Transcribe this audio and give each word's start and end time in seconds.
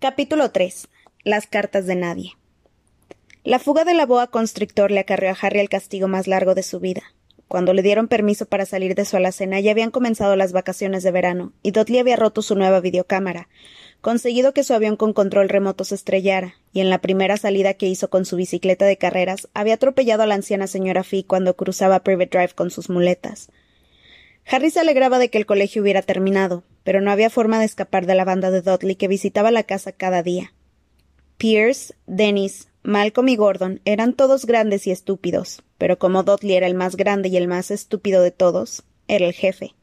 Capítulo 0.00 0.52
3. 0.52 0.86
Las 1.24 1.48
cartas 1.48 1.86
de 1.86 1.96
nadie. 1.96 2.34
La 3.42 3.58
fuga 3.58 3.82
de 3.84 3.94
la 3.94 4.06
boa 4.06 4.28
constrictor 4.28 4.92
le 4.92 5.00
acarreó 5.00 5.30
a 5.30 5.36
Harry 5.42 5.58
el 5.58 5.68
castigo 5.68 6.06
más 6.06 6.28
largo 6.28 6.54
de 6.54 6.62
su 6.62 6.78
vida. 6.78 7.02
Cuando 7.48 7.74
le 7.74 7.82
dieron 7.82 8.06
permiso 8.06 8.46
para 8.46 8.64
salir 8.64 8.94
de 8.94 9.04
su 9.04 9.16
alacena 9.16 9.58
ya 9.58 9.72
habían 9.72 9.90
comenzado 9.90 10.36
las 10.36 10.52
vacaciones 10.52 11.02
de 11.02 11.10
verano, 11.10 11.52
y 11.64 11.72
Dudley 11.72 11.98
había 11.98 12.14
roto 12.14 12.42
su 12.42 12.54
nueva 12.54 12.78
videocámara, 12.78 13.48
conseguido 14.00 14.54
que 14.54 14.62
su 14.62 14.72
avión 14.72 14.94
con 14.94 15.12
control 15.12 15.48
remoto 15.48 15.82
se 15.82 15.96
estrellara, 15.96 16.54
y 16.72 16.78
en 16.78 16.90
la 16.90 17.00
primera 17.00 17.36
salida 17.36 17.74
que 17.74 17.88
hizo 17.88 18.08
con 18.08 18.24
su 18.24 18.36
bicicleta 18.36 18.84
de 18.84 18.98
carreras 18.98 19.48
había 19.52 19.74
atropellado 19.74 20.22
a 20.22 20.26
la 20.26 20.36
anciana 20.36 20.68
señora 20.68 21.02
Fee 21.02 21.24
cuando 21.24 21.56
cruzaba 21.56 22.04
Private 22.04 22.38
Drive 22.38 22.54
con 22.54 22.70
sus 22.70 22.88
muletas. 22.88 23.50
Harry 24.46 24.70
se 24.70 24.78
alegraba 24.78 25.18
de 25.18 25.28
que 25.28 25.38
el 25.38 25.46
colegio 25.46 25.82
hubiera 25.82 26.02
terminado, 26.02 26.62
pero 26.88 27.02
no 27.02 27.10
había 27.10 27.28
forma 27.28 27.58
de 27.58 27.66
escapar 27.66 28.06
de 28.06 28.14
la 28.14 28.24
banda 28.24 28.50
de 28.50 28.62
Dudley 28.62 28.96
que 28.96 29.08
visitaba 29.08 29.50
la 29.50 29.62
casa 29.62 29.92
cada 29.92 30.22
día. 30.22 30.54
Pierce, 31.36 31.92
Dennis, 32.06 32.68
Malcolm 32.82 33.28
y 33.28 33.36
Gordon 33.36 33.82
eran 33.84 34.14
todos 34.14 34.46
grandes 34.46 34.86
y 34.86 34.90
estúpidos, 34.90 35.62
pero 35.76 35.98
como 35.98 36.22
Dudley 36.22 36.54
era 36.54 36.66
el 36.66 36.72
más 36.72 36.96
grande 36.96 37.28
y 37.28 37.36
el 37.36 37.46
más 37.46 37.70
estúpido 37.70 38.22
de 38.22 38.30
todos, 38.30 38.84
era 39.06 39.26
el 39.26 39.34
jefe. 39.34 39.74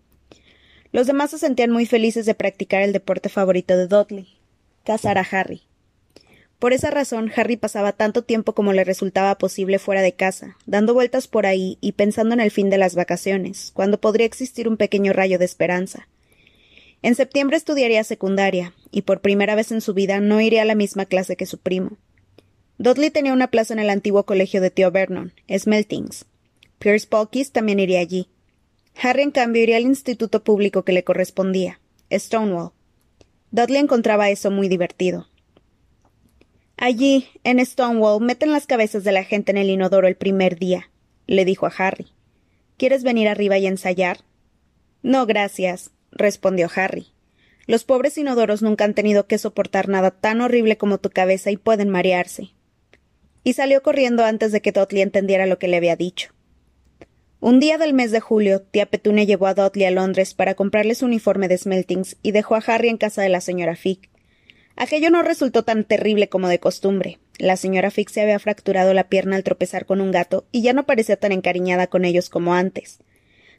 Los 0.92 1.06
demás 1.06 1.30
se 1.30 1.38
sentían 1.38 1.70
muy 1.70 1.86
felices 1.86 2.26
de 2.26 2.34
practicar 2.34 2.82
el 2.82 2.92
deporte 2.92 3.30
favorito 3.30 3.78
de 3.78 3.86
Dudley, 3.86 4.40
cazar 4.84 5.20
a 5.20 5.28
Harry. 5.30 5.62
Por 6.58 6.74
esa 6.74 6.90
razón, 6.90 7.32
Harry 7.36 7.56
pasaba 7.56 7.92
tanto 7.92 8.24
tiempo 8.24 8.56
como 8.56 8.74
le 8.74 8.84
resultaba 8.84 9.38
posible 9.38 9.78
fuera 9.78 10.02
de 10.02 10.14
casa, 10.14 10.58
dando 10.66 10.96
vueltas 10.96 11.28
por 11.28 11.46
ahí 11.46 11.78
y 11.82 11.92
pensando 11.92 12.34
en 12.34 12.40
el 12.40 12.50
fin 12.50 12.72
de 12.72 12.80
las 12.80 12.96
vacaciones, 12.96 13.70
cuando 13.76 14.02
podría 14.02 14.26
existir 14.26 14.68
un 14.68 14.78
pequeño 14.78 15.14
rayo 15.14 15.38
de 15.38 15.46
esperanza. 15.46 16.08
En 17.02 17.16
septiembre 17.16 17.58
estudiaría 17.58 18.04
secundaria, 18.04 18.74
y 18.92 19.04
por 19.04 19.22
primera 19.22 19.56
vez 19.56 19.72
en 19.72 19.82
su 19.82 19.94
vida 19.94 20.20
no 20.22 20.42
iría 20.42 20.64
a 20.64 20.66
la 20.66 20.76
misma 20.76 21.06
clase 21.06 21.36
que 21.36 21.46
su 21.46 21.60
primo. 21.60 21.98
Dudley 22.78 23.10
tenía 23.10 23.34
una 23.34 23.52
plaza 23.52 23.74
en 23.74 23.80
el 23.80 23.90
antiguo 23.90 24.26
colegio 24.26 24.60
de 24.62 24.72
tío 24.72 24.92
Vernon, 24.92 25.34
Smeltings. 25.50 26.26
Pierce 26.80 27.08
Polkis 27.08 27.52
también 27.52 27.80
iría 27.80 28.00
allí. 28.00 28.28
Harry, 29.02 29.24
en 29.24 29.32
cambio, 29.32 29.64
iría 29.64 29.78
al 29.78 29.84
instituto 29.84 30.44
público 30.44 30.84
que 30.84 30.94
le 30.94 31.04
correspondía, 31.04 31.80
Stonewall. 32.12 32.72
Dudley 33.52 33.80
encontraba 33.80 34.30
eso 34.30 34.52
muy 34.52 34.68
divertido. 34.68 35.28
Allí, 36.78 37.28
en 37.44 37.66
Stonewall, 37.66 38.22
meten 38.22 38.52
las 38.52 38.68
cabezas 38.68 39.04
de 39.04 39.14
la 39.14 39.24
gente 39.24 39.52
en 39.52 39.58
el 39.58 39.70
inodoro 39.70 40.08
el 40.08 40.16
primer 40.16 40.60
día, 40.60 40.90
le 41.28 41.46
dijo 41.46 41.66
a 41.66 41.74
Harry. 41.78 42.08
¿Quieres 42.78 43.04
venir 43.04 43.30
arriba 43.30 43.58
y 43.58 43.68
ensayar? 43.68 44.20
No, 45.02 45.26
gracias, 45.26 45.92
respondió 46.16 46.70
Harry. 46.76 47.14
Los 47.68 47.84
pobres 47.84 48.18
inodoros 48.18 48.62
nunca 48.62 48.86
han 48.86 48.94
tenido 48.94 49.28
que 49.28 49.38
soportar 49.38 49.90
nada 49.90 50.12
tan 50.12 50.42
horrible 50.42 50.78
como 50.78 50.98
tu 50.98 51.10
cabeza 51.10 51.52
y 51.52 51.58
pueden 51.58 51.90
marearse. 51.90 52.52
Y 53.44 53.54
salió 53.54 53.84
corriendo 53.84 54.26
antes 54.26 54.52
de 54.52 54.62
que 54.62 54.72
Dudley 54.72 55.02
entendiera 55.02 55.46
lo 55.46 55.60
que 55.60 55.68
le 55.68 55.78
había 55.78 55.96
dicho. 55.96 56.32
Un 57.40 57.60
día 57.60 57.78
del 57.78 57.94
mes 57.94 58.12
de 58.12 58.22
julio, 58.22 58.62
tía 58.62 58.88
Petunia 58.88 59.24
llevó 59.24 59.48
a 59.48 59.54
Dudley 59.54 59.86
a 59.86 59.92
Londres 59.92 60.34
para 60.34 60.56
comprarle 60.56 60.96
su 60.96 61.06
uniforme 61.06 61.48
de 61.48 61.58
Smeltings 61.58 62.18
y 62.24 62.32
dejó 62.32 62.56
a 62.56 62.64
Harry 62.66 62.90
en 62.90 62.98
casa 62.98 63.22
de 63.22 63.30
la 63.30 63.42
señora 63.42 63.76
Fick. 63.76 64.10
Aquello 64.76 65.10
no 65.10 65.22
resultó 65.22 65.64
tan 65.64 65.86
terrible 65.86 66.28
como 66.28 66.50
de 66.50 66.60
costumbre. 66.60 67.20
La 67.38 67.56
señora 67.56 67.92
Fix 67.92 68.14
se 68.14 68.22
había 68.22 68.40
fracturado 68.40 68.94
la 68.94 69.10
pierna 69.10 69.36
al 69.36 69.44
tropezar 69.44 69.86
con 69.86 70.02
un 70.02 70.12
gato 70.12 70.48
y 70.52 70.62
ya 70.62 70.74
no 70.74 70.86
parecía 70.86 71.18
tan 71.18 71.32
encariñada 71.32 71.88
con 71.88 72.06
ellos 72.06 72.30
como 72.30 72.54
antes. 72.54 73.00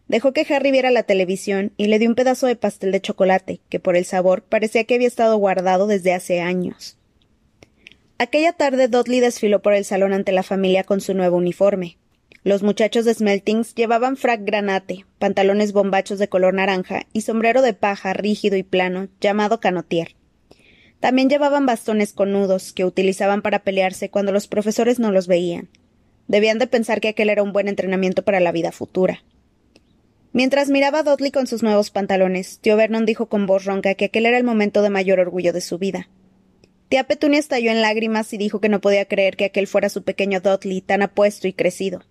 Dejó 0.09 0.33
que 0.33 0.47
Harry 0.49 0.71
viera 0.71 0.91
la 0.91 1.03
televisión 1.03 1.73
y 1.77 1.87
le 1.87 1.99
dio 1.99 2.09
un 2.09 2.15
pedazo 2.15 2.47
de 2.47 2.57
pastel 2.57 2.93
de 2.93 3.01
chocolate, 3.01 3.61
que 3.69 3.81
por 3.81 3.97
el 3.97 4.05
sabor 4.05 4.43
parecía 4.43 4.85
que 4.85 4.95
había 4.95 5.09
estado 5.09 5.37
guardado 5.37 5.87
desde 5.87 6.15
hace 6.15 6.41
años. 6.41 6.97
Aquella 8.19 8.53
tarde 8.53 8.89
Dudley 8.89 9.21
desfiló 9.21 9.61
por 9.61 9.75
el 9.75 9.85
salón 9.85 10.13
ante 10.13 10.33
la 10.33 10.43
familia 10.43 10.85
con 10.85 11.01
su 11.01 11.13
nuevo 11.13 11.37
uniforme. 11.37 11.99
Los 12.45 12.63
muchachos 12.63 13.05
de 13.05 13.13
Smeltings 13.13 13.75
llevaban 13.75 14.17
frac 14.17 14.45
granate, 14.45 15.05
pantalones 15.19 15.73
bombachos 15.73 16.21
de 16.21 16.29
color 16.29 16.55
naranja 16.55 17.03
y 17.13 17.23
sombrero 17.23 17.61
de 17.61 17.75
paja 17.75 18.13
rígido 18.13 18.57
y 18.57 18.63
plano, 18.63 19.09
llamado 19.21 19.59
canotier. 19.59 20.15
También 21.01 21.29
llevaban 21.29 21.67
bastones 21.67 22.13
con 22.13 22.33
nudos, 22.33 22.73
que 22.73 22.85
utilizaban 22.85 23.43
para 23.43 23.65
pelearse 23.65 24.09
cuando 24.09 24.33
los 24.33 24.47
profesores 24.47 24.99
no 24.99 25.11
los 25.11 25.27
veían. 25.27 25.69
Debían 26.29 26.59
de 26.59 26.69
pensar 26.69 27.01
que 27.01 27.09
aquel 27.09 27.31
era 27.31 27.43
un 27.43 27.53
buen 27.53 27.69
entrenamiento 27.69 28.23
para 28.23 28.41
la 28.41 28.53
vida 28.53 28.73
futura. 28.73 29.23
Mientras 30.37 30.69
miraba 30.69 30.99
a 30.99 31.03
Dudley 31.03 31.31
con 31.31 31.47
sus 31.47 31.63
nuevos 31.63 31.91
pantalones, 31.91 32.59
tío 32.59 32.77
Vernon 32.77 33.07
dijo 33.07 33.25
con 33.25 33.47
voz 33.47 33.65
ronca 33.65 33.95
que 33.95 34.05
aquel 34.05 34.27
era 34.27 34.37
el 34.37 34.45
momento 34.45 34.83
de 34.83 34.91
mayor 34.91 35.19
orgullo 35.19 35.55
de 35.55 35.63
su 35.63 35.79
vida. 35.79 36.11
Tía 36.91 37.05
Petunia 37.05 37.39
estalló 37.39 37.71
en 37.71 37.81
lágrimas 37.81 38.31
y 38.35 38.37
dijo 38.37 38.61
que 38.61 38.69
no 38.69 38.83
podía 38.83 39.07
creer 39.07 39.39
que 39.39 39.47
aquel 39.47 39.67
fuera 39.67 39.89
su 39.89 40.03
pequeño 40.03 40.41
Dudley, 40.41 40.83
tan 40.83 41.01
apuesto 41.01 41.49
y 41.49 41.55
crecido. 41.55 42.03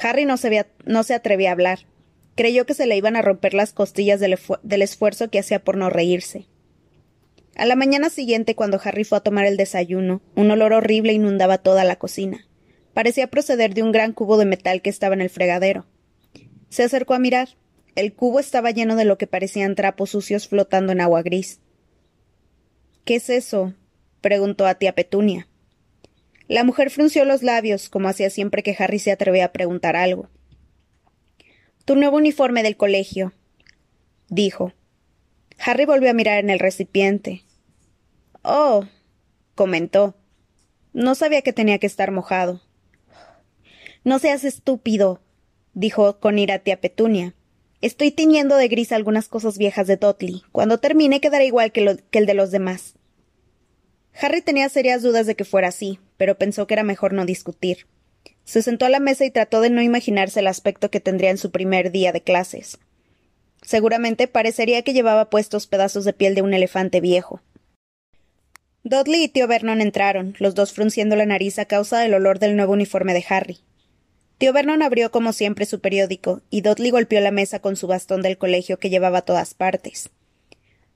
Harry 0.00 0.26
no 0.26 0.36
se, 0.36 0.64
no 0.84 1.02
se 1.02 1.12
atrevía 1.12 1.48
a 1.48 1.52
hablar. 1.54 1.80
Creyó 2.36 2.66
que 2.66 2.74
se 2.74 2.86
le 2.86 2.96
iban 2.96 3.16
a 3.16 3.22
romper 3.22 3.52
las 3.52 3.72
costillas 3.72 4.20
del 4.20 4.82
esfuerzo 4.82 5.28
que 5.28 5.40
hacía 5.40 5.58
por 5.58 5.76
no 5.76 5.90
reírse. 5.90 6.46
A 7.56 7.66
la 7.66 7.74
mañana 7.74 8.10
siguiente, 8.10 8.54
cuando 8.54 8.80
Harry 8.84 9.02
fue 9.02 9.18
a 9.18 9.22
tomar 9.22 9.46
el 9.46 9.56
desayuno, 9.56 10.22
un 10.36 10.52
olor 10.52 10.72
horrible 10.72 11.14
inundaba 11.14 11.58
toda 11.58 11.82
la 11.82 11.96
cocina. 11.96 12.46
Parecía 12.94 13.26
proceder 13.26 13.74
de 13.74 13.82
un 13.82 13.90
gran 13.90 14.12
cubo 14.12 14.36
de 14.36 14.44
metal 14.44 14.82
que 14.82 14.90
estaba 14.90 15.16
en 15.16 15.20
el 15.20 15.30
fregadero. 15.30 15.86
Se 16.70 16.84
acercó 16.84 17.14
a 17.14 17.18
mirar. 17.18 17.50
El 17.96 18.14
cubo 18.14 18.40
estaba 18.40 18.70
lleno 18.70 18.96
de 18.96 19.04
lo 19.04 19.18
que 19.18 19.26
parecían 19.26 19.74
trapos 19.74 20.10
sucios 20.10 20.48
flotando 20.48 20.92
en 20.92 21.00
agua 21.00 21.22
gris. 21.22 21.60
¿Qué 23.04 23.16
es 23.16 23.28
eso? 23.28 23.74
preguntó 24.20 24.66
a 24.66 24.76
tía 24.76 24.94
Petunia. 24.94 25.48
La 26.46 26.64
mujer 26.64 26.90
frunció 26.90 27.24
los 27.24 27.42
labios, 27.42 27.88
como 27.88 28.08
hacía 28.08 28.30
siempre 28.30 28.62
que 28.62 28.76
Harry 28.78 28.98
se 28.98 29.12
atrevía 29.12 29.46
a 29.46 29.52
preguntar 29.52 29.96
algo. 29.96 30.28
Tu 31.84 31.96
nuevo 31.96 32.16
uniforme 32.16 32.62
del 32.62 32.76
colegio, 32.76 33.32
dijo. 34.28 34.72
Harry 35.58 35.84
volvió 35.84 36.10
a 36.10 36.14
mirar 36.14 36.38
en 36.38 36.50
el 36.50 36.58
recipiente. 36.58 37.42
Oh, 38.42 38.86
comentó. 39.54 40.16
No 40.92 41.14
sabía 41.14 41.42
que 41.42 41.52
tenía 41.52 41.78
que 41.78 41.86
estar 41.86 42.10
mojado. 42.10 42.62
No 44.04 44.18
seas 44.18 44.44
estúpido, 44.44 45.20
dijo 45.74 46.18
con 46.20 46.38
ira 46.38 46.58
tía 46.58 46.80
Petunia. 46.80 47.34
Estoy 47.80 48.10
tiñendo 48.10 48.56
de 48.56 48.68
gris 48.68 48.92
algunas 48.92 49.28
cosas 49.28 49.56
viejas 49.56 49.86
de 49.86 49.96
Dudley. 49.96 50.42
Cuando 50.52 50.78
termine 50.78 51.20
quedará 51.20 51.44
igual 51.44 51.72
que, 51.72 51.98
que 52.10 52.18
el 52.18 52.26
de 52.26 52.34
los 52.34 52.50
demás. 52.50 52.94
Harry 54.20 54.42
tenía 54.42 54.68
serias 54.68 55.02
dudas 55.02 55.26
de 55.26 55.34
que 55.34 55.44
fuera 55.44 55.68
así, 55.68 55.98
pero 56.16 56.36
pensó 56.36 56.66
que 56.66 56.74
era 56.74 56.82
mejor 56.82 57.12
no 57.12 57.24
discutir. 57.24 57.86
Se 58.44 58.62
sentó 58.62 58.84
a 58.84 58.90
la 58.90 59.00
mesa 59.00 59.24
y 59.24 59.30
trató 59.30 59.60
de 59.60 59.70
no 59.70 59.80
imaginarse 59.80 60.40
el 60.40 60.46
aspecto 60.46 60.90
que 60.90 61.00
tendría 61.00 61.30
en 61.30 61.38
su 61.38 61.50
primer 61.50 61.90
día 61.90 62.12
de 62.12 62.20
clases. 62.20 62.78
Seguramente 63.62 64.26
parecería 64.26 64.82
que 64.82 64.92
llevaba 64.92 65.30
puestos 65.30 65.66
pedazos 65.66 66.04
de 66.04 66.12
piel 66.12 66.34
de 66.34 66.42
un 66.42 66.52
elefante 66.52 67.00
viejo. 67.00 67.40
Dudley 68.82 69.24
y 69.24 69.28
tío 69.28 69.46
Vernon 69.46 69.80
entraron, 69.80 70.34
los 70.38 70.54
dos 70.54 70.72
frunciendo 70.72 71.14
la 71.14 71.26
nariz 71.26 71.58
a 71.58 71.66
causa 71.66 72.00
del 72.00 72.14
olor 72.14 72.38
del 72.38 72.56
nuevo 72.56 72.72
uniforme 72.72 73.12
de 73.12 73.24
Harry. 73.28 73.58
Tío 74.40 74.54
Vernon 74.54 74.80
abrió 74.80 75.10
como 75.10 75.34
siempre 75.34 75.66
su 75.66 75.80
periódico, 75.80 76.40
y 76.48 76.62
Dudley 76.62 76.90
golpeó 76.90 77.20
la 77.20 77.30
mesa 77.30 77.60
con 77.60 77.76
su 77.76 77.86
bastón 77.86 78.22
del 78.22 78.38
colegio 78.38 78.78
que 78.78 78.88
llevaba 78.88 79.18
a 79.18 79.22
todas 79.26 79.52
partes. 79.52 80.08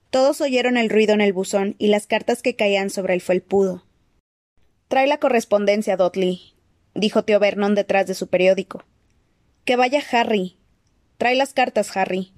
Todos 0.09 0.41
oyeron 0.41 0.79
el 0.79 0.89
ruido 0.89 1.13
en 1.13 1.21
el 1.21 1.35
buzón 1.35 1.77
y 1.79 1.89
las 1.89 2.07
cartas 2.07 2.41
que 2.41 2.57
caían 2.57 2.89
sobre 2.89 3.13
el 3.13 3.21
felpudo. 3.21 3.85
Trae 4.89 5.07
la 5.07 5.19
correspondencia, 5.19 5.99
Dudley, 5.99 6.55
dijo 6.95 7.23
tío 7.23 7.39
Vernon 7.39 7.75
detrás 7.75 8.07
de 8.07 8.15
su 8.15 8.29
periódico. 8.29 8.87
Que 9.67 9.77
vaya 9.77 10.03
Harry. 10.13 10.57
Trae 11.19 11.35
las 11.35 11.53
cartas, 11.53 11.95
Harry. 11.99 12.33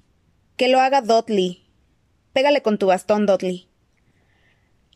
Que 0.57 0.67
lo 0.67 0.81
haga 0.81 0.99
Dudley. 0.99 1.69
Pégale 2.33 2.61
con 2.61 2.77
tu 2.77 2.87
bastón, 2.87 3.25
Dudley. 3.25 3.69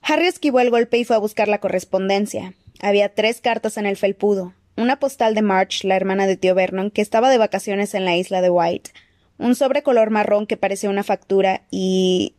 Harry 0.02 0.28
esquivó 0.28 0.60
el 0.60 0.72
golpe 0.72 0.98
y 0.98 1.06
fue 1.06 1.16
a 1.16 1.20
buscar 1.20 1.48
la 1.48 1.62
correspondencia. 1.62 2.54
Había 2.82 3.16
tres 3.16 3.40
cartas 3.40 3.78
en 3.78 3.86
el 3.86 3.96
felpudo. 3.96 4.56
Una 4.78 5.00
postal 5.00 5.36
de 5.36 5.42
March, 5.42 5.84
la 5.84 5.96
hermana 5.96 6.28
de 6.28 6.38
tío 6.38 6.56
Vernon, 6.56 6.92
que 6.92 7.02
estaba 7.02 7.30
de 7.30 7.38
vacaciones 7.38 7.94
en 7.94 8.06
la 8.06 8.16
isla 8.16 8.42
de 8.42 8.50
White. 8.50 8.92
Un 9.38 9.56
sobre 9.56 9.84
color 9.84 10.12
marrón 10.12 10.48
que 10.48 10.58
parecía 10.58 10.90
una 10.90 11.04
factura 11.04 11.64
y. 11.72 12.36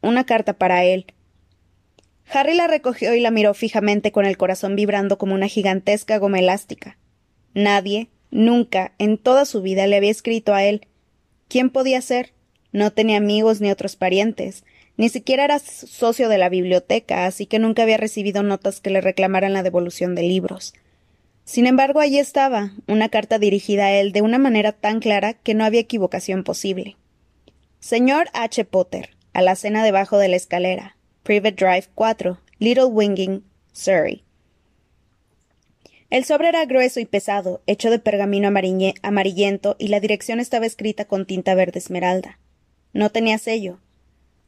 una 0.00 0.24
carta 0.24 0.52
para 0.54 0.84
él. 0.84 1.06
Harry 2.32 2.54
la 2.54 2.66
recogió 2.66 3.14
y 3.14 3.20
la 3.20 3.30
miró 3.30 3.52
fijamente 3.52 4.12
con 4.12 4.24
el 4.24 4.36
corazón 4.36 4.76
vibrando 4.76 5.18
como 5.18 5.34
una 5.34 5.48
gigantesca 5.48 6.18
goma 6.18 6.38
elástica. 6.38 6.96
Nadie, 7.52 8.08
nunca, 8.30 8.92
en 8.98 9.18
toda 9.18 9.44
su 9.44 9.60
vida 9.60 9.86
le 9.86 9.96
había 9.96 10.10
escrito 10.10 10.54
a 10.54 10.64
él. 10.64 10.86
¿Quién 11.48 11.68
podía 11.68 12.00
ser? 12.00 12.32
No 12.70 12.92
tenía 12.92 13.18
amigos 13.18 13.60
ni 13.60 13.70
otros 13.70 13.96
parientes. 13.96 14.64
Ni 14.96 15.08
siquiera 15.08 15.44
era 15.44 15.58
socio 15.58 16.28
de 16.28 16.38
la 16.38 16.48
biblioteca, 16.48 17.26
así 17.26 17.46
que 17.46 17.58
nunca 17.58 17.82
había 17.82 17.96
recibido 17.96 18.42
notas 18.42 18.80
que 18.80 18.90
le 18.90 19.00
reclamaran 19.00 19.52
la 19.52 19.62
devolución 19.62 20.14
de 20.14 20.22
libros. 20.22 20.74
Sin 21.44 21.66
embargo, 21.66 22.00
allí 22.00 22.18
estaba, 22.18 22.72
una 22.86 23.08
carta 23.08 23.38
dirigida 23.38 23.86
a 23.86 23.92
él 23.92 24.12
de 24.12 24.22
una 24.22 24.38
manera 24.38 24.72
tan 24.72 25.00
clara 25.00 25.34
que 25.34 25.54
no 25.54 25.64
había 25.64 25.80
equivocación 25.80 26.44
posible. 26.44 26.96
Señor 27.80 28.28
H. 28.32 28.64
Potter, 28.64 29.10
a 29.32 29.42
la 29.42 29.56
cena 29.56 29.84
debajo 29.84 30.18
de 30.18 30.28
la 30.28 30.36
escalera. 30.36 30.96
Private 31.24 31.64
Drive 31.64 31.86
4, 31.94 32.38
Little 32.58 32.84
Winging, 32.84 33.44
Surrey. 33.72 34.24
El 36.10 36.24
sobre 36.24 36.48
era 36.48 36.64
grueso 36.66 37.00
y 37.00 37.06
pesado, 37.06 37.62
hecho 37.66 37.90
de 37.90 37.98
pergamino 37.98 38.48
amarillento, 39.02 39.76
y 39.78 39.88
la 39.88 39.98
dirección 39.98 40.40
estaba 40.40 40.66
escrita 40.66 41.06
con 41.06 41.26
tinta 41.26 41.54
verde 41.54 41.78
esmeralda. 41.78 42.38
No 42.92 43.10
tenía 43.10 43.38
sello. 43.38 43.78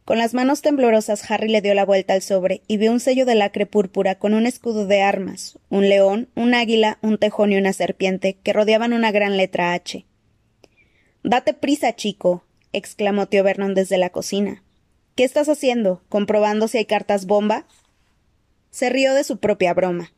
Con 0.04 0.18
las 0.18 0.34
manos 0.34 0.60
temblorosas, 0.60 1.30
Harry 1.30 1.48
le 1.48 1.62
dio 1.62 1.72
la 1.72 1.86
vuelta 1.86 2.12
al 2.12 2.20
sobre 2.20 2.60
y 2.66 2.76
vio 2.76 2.92
un 2.92 3.00
sello 3.00 3.24
de 3.24 3.34
lacre 3.34 3.64
púrpura 3.64 4.16
con 4.16 4.34
un 4.34 4.44
escudo 4.44 4.86
de 4.86 5.00
armas, 5.00 5.58
un 5.70 5.88
león, 5.88 6.28
un 6.34 6.52
águila, 6.52 6.98
un 7.00 7.16
tejón 7.16 7.52
y 7.52 7.56
una 7.56 7.72
serpiente 7.72 8.34
que 8.42 8.52
rodeaban 8.52 8.92
una 8.92 9.12
gran 9.12 9.38
letra 9.38 9.72
H. 9.72 10.04
Date 11.22 11.54
prisa, 11.54 11.96
chico, 11.96 12.44
exclamó 12.74 13.28
tío 13.28 13.42
Vernon 13.42 13.74
desde 13.74 13.96
la 13.96 14.10
cocina. 14.10 14.62
¿Qué 15.14 15.24
estás 15.24 15.48
haciendo? 15.48 16.02
¿Comprobando 16.10 16.68
si 16.68 16.76
hay 16.76 16.84
cartas 16.84 17.24
bomba? 17.24 17.64
Se 18.70 18.90
rió 18.90 19.14
de 19.14 19.24
su 19.24 19.38
propia 19.38 19.72
broma. 19.72 20.12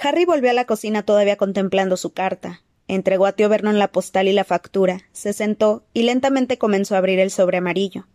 Harry 0.00 0.24
volvió 0.24 0.48
a 0.50 0.54
la 0.54 0.64
cocina 0.64 1.02
todavía 1.02 1.36
contemplando 1.36 1.98
su 1.98 2.14
carta. 2.14 2.62
Entregó 2.88 3.26
a 3.26 3.32
tío 3.32 3.50
Vernon 3.50 3.78
la 3.78 3.92
postal 3.92 4.26
y 4.26 4.32
la 4.32 4.44
factura, 4.44 5.02
se 5.12 5.34
sentó 5.34 5.84
y 5.92 6.04
lentamente 6.04 6.56
comenzó 6.56 6.94
a 6.94 6.98
abrir 6.98 7.18
el 7.18 7.30
sobre 7.30 7.58
amarillo. 7.58 8.06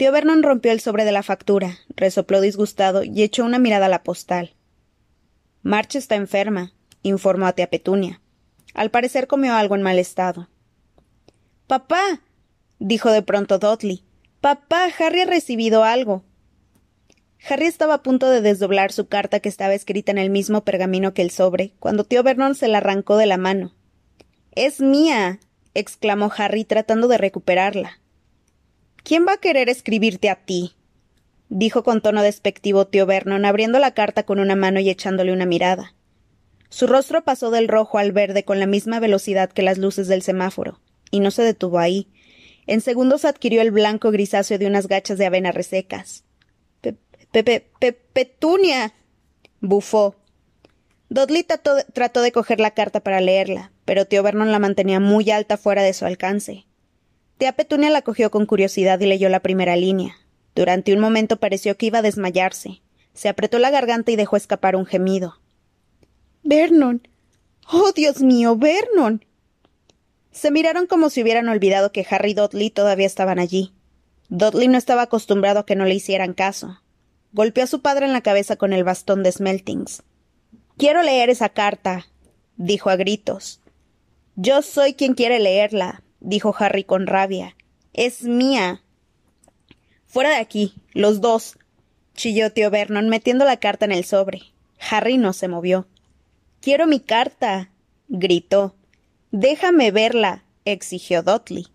Tío 0.00 0.12
Vernon 0.12 0.42
rompió 0.42 0.72
el 0.72 0.80
sobre 0.80 1.04
de 1.04 1.12
la 1.12 1.22
factura, 1.22 1.76
resopló 1.94 2.40
disgustado 2.40 3.04
y 3.04 3.22
echó 3.22 3.44
una 3.44 3.58
mirada 3.58 3.84
a 3.84 3.90
la 3.90 4.02
postal. 4.02 4.54
March 5.60 5.94
está 5.96 6.14
enferma, 6.14 6.72
informó 7.02 7.44
a 7.44 7.52
tía 7.52 7.68
Petunia. 7.68 8.22
Al 8.72 8.90
parecer 8.90 9.26
comió 9.26 9.54
algo 9.54 9.74
en 9.74 9.82
mal 9.82 9.98
estado. 9.98 10.48
Papá. 11.66 12.22
dijo 12.78 13.10
de 13.10 13.20
pronto 13.20 13.58
Dudley. 13.58 14.02
Papá, 14.40 14.86
Harry 14.98 15.20
ha 15.20 15.26
recibido 15.26 15.84
algo. 15.84 16.24
Harry 17.46 17.66
estaba 17.66 17.92
a 17.92 18.02
punto 18.02 18.30
de 18.30 18.40
desdoblar 18.40 18.92
su 18.92 19.06
carta 19.06 19.40
que 19.40 19.50
estaba 19.50 19.74
escrita 19.74 20.10
en 20.12 20.16
el 20.16 20.30
mismo 20.30 20.64
pergamino 20.64 21.12
que 21.12 21.20
el 21.20 21.30
sobre, 21.30 21.74
cuando 21.78 22.04
tío 22.04 22.22
Vernon 22.22 22.54
se 22.54 22.68
la 22.68 22.78
arrancó 22.78 23.18
de 23.18 23.26
la 23.26 23.36
mano. 23.36 23.74
Es 24.52 24.80
mía. 24.80 25.40
exclamó 25.74 26.32
Harry 26.34 26.64
tratando 26.64 27.06
de 27.06 27.18
recuperarla. 27.18 28.00
¿Quién 29.02 29.26
va 29.26 29.34
a 29.34 29.38
querer 29.38 29.68
escribirte 29.68 30.30
a 30.30 30.36
ti? 30.36 30.74
dijo 31.48 31.82
con 31.82 32.00
tono 32.00 32.22
despectivo 32.22 32.86
tío 32.86 33.06
Vernon, 33.06 33.44
abriendo 33.44 33.78
la 33.78 33.92
carta 33.92 34.22
con 34.22 34.38
una 34.38 34.56
mano 34.56 34.80
y 34.80 34.88
echándole 34.88 35.32
una 35.32 35.46
mirada. 35.46 35.94
Su 36.68 36.86
rostro 36.86 37.24
pasó 37.24 37.50
del 37.50 37.66
rojo 37.66 37.98
al 37.98 38.12
verde 38.12 38.44
con 38.44 38.60
la 38.60 38.66
misma 38.66 39.00
velocidad 39.00 39.50
que 39.50 39.62
las 39.62 39.76
luces 39.76 40.06
del 40.06 40.22
semáforo, 40.22 40.80
y 41.10 41.20
no 41.20 41.32
se 41.32 41.42
detuvo 41.42 41.80
ahí. 41.80 42.08
En 42.66 42.80
segundos 42.80 43.24
adquirió 43.24 43.62
el 43.62 43.72
blanco 43.72 44.12
grisáceo 44.12 44.58
de 44.58 44.66
unas 44.66 44.86
gachas 44.86 45.18
de 45.18 45.26
avena 45.26 45.50
resecas. 45.50 46.24
Pepe, 47.32 47.68
Petunia. 48.12 48.94
bufó. 49.60 50.16
Dudley 51.08 51.44
trató 51.44 52.22
de 52.22 52.32
coger 52.32 52.60
la 52.60 52.70
carta 52.70 53.00
para 53.00 53.20
leerla, 53.20 53.72
pero 53.84 54.04
tío 54.04 54.22
Vernon 54.22 54.52
la 54.52 54.60
mantenía 54.60 55.00
muy 55.00 55.30
alta 55.32 55.56
fuera 55.56 55.82
de 55.82 55.92
su 55.92 56.06
alcance. 56.06 56.66
Tía 57.40 57.52
Petunia 57.54 57.88
la 57.88 58.02
cogió 58.02 58.30
con 58.30 58.44
curiosidad 58.44 59.00
y 59.00 59.06
leyó 59.06 59.30
la 59.30 59.40
primera 59.40 59.74
línea. 59.74 60.14
Durante 60.54 60.92
un 60.92 61.00
momento 61.00 61.38
pareció 61.38 61.74
que 61.78 61.86
iba 61.86 62.00
a 62.00 62.02
desmayarse. 62.02 62.82
Se 63.14 63.30
apretó 63.30 63.58
la 63.58 63.70
garganta 63.70 64.12
y 64.12 64.16
dejó 64.16 64.36
escapar 64.36 64.76
un 64.76 64.84
gemido. 64.84 65.40
Vernon. 66.42 67.08
Oh, 67.72 67.92
Dios 67.92 68.20
mío, 68.20 68.56
Vernon. 68.56 69.24
Se 70.30 70.50
miraron 70.50 70.86
como 70.86 71.08
si 71.08 71.22
hubieran 71.22 71.48
olvidado 71.48 71.92
que 71.92 72.06
Harry 72.10 72.32
y 72.32 72.34
Dudley 72.34 72.68
todavía 72.68 73.06
estaban 73.06 73.38
allí. 73.38 73.72
Dudley 74.28 74.68
no 74.68 74.76
estaba 74.76 75.00
acostumbrado 75.00 75.60
a 75.60 75.64
que 75.64 75.76
no 75.76 75.86
le 75.86 75.94
hicieran 75.94 76.34
caso. 76.34 76.82
Golpeó 77.32 77.64
a 77.64 77.68
su 77.68 77.80
padre 77.80 78.04
en 78.04 78.12
la 78.12 78.20
cabeza 78.20 78.56
con 78.56 78.74
el 78.74 78.84
bastón 78.84 79.22
de 79.22 79.32
Smeltings. 79.32 80.02
Quiero 80.76 81.02
leer 81.02 81.30
esa 81.30 81.48
carta, 81.48 82.06
dijo 82.58 82.90
a 82.90 82.96
gritos. 82.96 83.62
Yo 84.36 84.60
soy 84.60 84.92
quien 84.92 85.14
quiere 85.14 85.38
leerla, 85.38 86.02
dijo 86.20 86.54
Harry 86.58 86.84
con 86.84 87.06
rabia. 87.06 87.56
Es 87.92 88.22
mía. 88.22 88.82
Fuera 90.06 90.30
de 90.30 90.36
aquí, 90.36 90.74
los 90.92 91.20
dos, 91.20 91.58
chilló 92.14 92.52
tío 92.52 92.70
Vernon 92.70 93.08
metiendo 93.08 93.44
la 93.44 93.58
carta 93.58 93.84
en 93.84 93.92
el 93.92 94.04
sobre. 94.04 94.42
Harry 94.90 95.18
no 95.18 95.32
se 95.32 95.48
movió. 95.48 95.86
Quiero 96.60 96.86
mi 96.86 97.00
carta, 97.00 97.70
gritó. 98.08 98.74
Déjame 99.30 99.90
verla, 99.90 100.44
exigió 100.64 101.22
Dudley. 101.22 101.66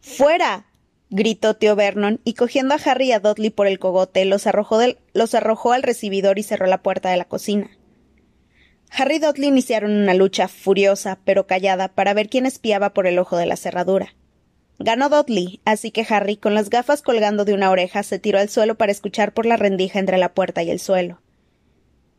Fuera, 0.00 0.66
gritó 1.10 1.54
tío 1.54 1.76
Vernon, 1.76 2.20
y 2.24 2.34
cogiendo 2.34 2.74
a 2.74 2.78
Harry 2.84 3.08
y 3.08 3.12
a 3.12 3.20
Dudley 3.20 3.50
por 3.50 3.66
el 3.66 3.78
cogote, 3.78 4.24
los 4.24 4.46
arrojó, 4.46 4.80
los 5.12 5.34
arrojó 5.34 5.72
al 5.72 5.82
recibidor 5.82 6.38
y 6.38 6.42
cerró 6.42 6.66
la 6.66 6.82
puerta 6.82 7.10
de 7.10 7.16
la 7.16 7.26
cocina. 7.26 7.70
Harry 8.96 9.16
y 9.16 9.18
Dudley 9.18 9.48
iniciaron 9.48 9.90
una 9.90 10.14
lucha 10.14 10.46
furiosa, 10.46 11.18
pero 11.24 11.46
callada, 11.46 11.88
para 11.88 12.14
ver 12.14 12.28
quién 12.28 12.46
espiaba 12.46 12.94
por 12.94 13.06
el 13.08 13.18
ojo 13.18 13.36
de 13.36 13.46
la 13.46 13.56
cerradura. 13.56 14.14
Ganó 14.78 15.08
Dudley, 15.08 15.60
así 15.64 15.90
que 15.90 16.06
Harry, 16.08 16.36
con 16.36 16.54
las 16.54 16.70
gafas 16.70 17.02
colgando 17.02 17.44
de 17.44 17.54
una 17.54 17.70
oreja, 17.70 18.02
se 18.04 18.20
tiró 18.20 18.38
al 18.38 18.48
suelo 18.48 18.76
para 18.76 18.92
escuchar 18.92 19.34
por 19.34 19.46
la 19.46 19.56
rendija 19.56 19.98
entre 19.98 20.18
la 20.18 20.32
puerta 20.32 20.62
y 20.62 20.70
el 20.70 20.78
suelo. 20.78 21.20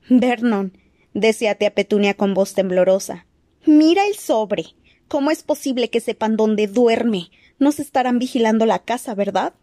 Vernon, 0.09 0.77
decía 1.13 1.55
tía 1.55 1.73
Petunia 1.73 2.13
con 2.13 2.33
voz 2.33 2.53
temblorosa. 2.53 3.25
Mira 3.65 4.05
el 4.05 4.15
sobre. 4.15 4.65
¿Cómo 5.07 5.31
es 5.31 5.43
posible 5.43 5.89
que 5.89 6.01
sepan 6.01 6.35
dónde 6.35 6.67
duerme? 6.67 7.29
Nos 7.57 7.79
estarán 7.79 8.19
vigilando 8.19 8.65
la 8.65 8.79
casa, 8.79 9.15
¿verdad? 9.15 9.53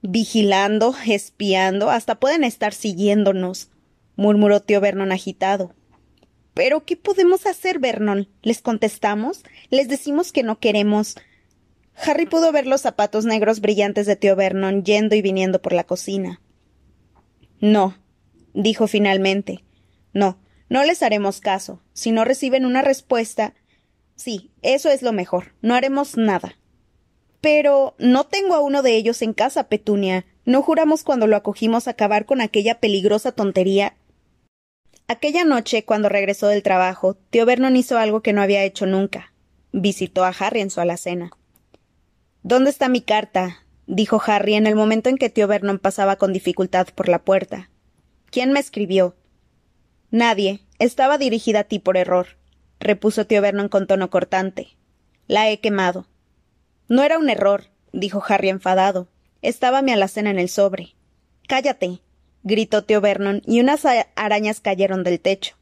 Vigilando, 0.00 0.94
espiando, 1.06 1.90
hasta 1.90 2.14
pueden 2.14 2.44
estar 2.44 2.72
siguiéndonos, 2.72 3.70
murmuró 4.16 4.60
tío 4.60 4.80
Vernon 4.80 5.12
agitado. 5.12 5.74
Pero 6.54 6.84
¿qué 6.84 6.96
podemos 6.96 7.46
hacer, 7.46 7.78
Vernon? 7.78 8.28
¿Les 8.42 8.62
contestamos? 8.62 9.44
¿Les 9.70 9.88
decimos 9.88 10.32
que 10.32 10.42
no 10.42 10.58
queremos? 10.58 11.16
Harry 11.94 12.26
pudo 12.26 12.50
ver 12.52 12.66
los 12.66 12.80
zapatos 12.80 13.24
negros 13.24 13.60
brillantes 13.60 14.06
de 14.06 14.16
tío 14.16 14.36
Vernon 14.36 14.84
yendo 14.84 15.14
y 15.14 15.22
viniendo 15.22 15.62
por 15.62 15.72
la 15.72 15.84
cocina. 15.84 16.40
No, 17.60 17.96
dijo 18.54 18.86
finalmente. 18.86 19.64
No, 20.12 20.38
no 20.68 20.82
les 20.84 21.02
haremos 21.02 21.40
caso. 21.40 21.82
Si 21.92 22.10
no 22.10 22.24
reciben 22.24 22.64
una 22.64 22.82
respuesta, 22.82 23.54
Sí, 24.16 24.50
eso 24.62 24.88
es 24.88 25.02
lo 25.02 25.12
mejor. 25.12 25.52
No 25.60 25.74
haremos 25.74 26.16
nada. 26.16 26.56
Pero 27.42 27.94
no 27.98 28.24
tengo 28.24 28.54
a 28.54 28.60
uno 28.60 28.82
de 28.82 28.96
ellos 28.96 29.22
en 29.22 29.34
casa, 29.34 29.68
Petunia. 29.68 30.24
¿No 30.46 30.62
juramos 30.62 31.04
cuando 31.04 31.26
lo 31.26 31.36
acogimos 31.36 31.86
acabar 31.86 32.24
con 32.24 32.40
aquella 32.40 32.80
peligrosa 32.80 33.32
tontería? 33.32 33.94
Aquella 35.08 35.44
noche, 35.44 35.84
cuando 35.84 36.08
regresó 36.08 36.48
del 36.48 36.62
trabajo, 36.62 37.14
tío 37.30 37.46
Vernon 37.46 37.76
hizo 37.76 37.98
algo 37.98 38.22
que 38.22 38.32
no 38.32 38.42
había 38.42 38.64
hecho 38.64 38.86
nunca. 38.86 39.32
Visitó 39.72 40.24
a 40.24 40.34
Harry 40.38 40.60
en 40.60 40.70
su 40.70 40.80
alacena. 40.80 41.30
¿Dónde 42.42 42.70
está 42.70 42.88
mi 42.88 43.00
carta? 43.00 43.64
dijo 43.86 44.20
Harry 44.26 44.54
en 44.54 44.66
el 44.66 44.74
momento 44.74 45.08
en 45.08 45.16
que 45.16 45.30
tío 45.30 45.46
Vernon 45.46 45.78
pasaba 45.78 46.16
con 46.16 46.32
dificultad 46.32 46.88
por 46.94 47.08
la 47.08 47.20
puerta. 47.20 47.70
¿Quién 48.30 48.52
me 48.52 48.60
escribió? 48.60 49.14
Nadie. 50.10 50.60
Estaba 50.78 51.18
dirigida 51.18 51.60
a 51.60 51.64
ti 51.64 51.78
por 51.78 51.96
error 51.96 52.36
repuso 52.80 53.26
tío 53.26 53.42
Vernon 53.42 53.68
con 53.68 53.86
tono 53.86 54.10
cortante. 54.10 54.76
La 55.26 55.50
he 55.50 55.60
quemado. 55.60 56.06
No 56.88 57.02
era 57.02 57.18
un 57.18 57.28
error, 57.28 57.64
dijo 57.92 58.22
Harry 58.28 58.48
enfadado. 58.48 59.08
Estaba 59.42 59.82
mi 59.82 59.92
alacena 59.92 60.30
en 60.30 60.38
el 60.38 60.48
sobre. 60.48 60.94
Cállate, 61.48 62.00
gritó 62.46 62.84
tío 62.84 63.00
Vernon, 63.00 63.42
y 63.44 63.58
unas 63.60 63.84
arañas 64.14 64.60
cayeron 64.60 65.02
del 65.02 65.18
techo. 65.18 65.56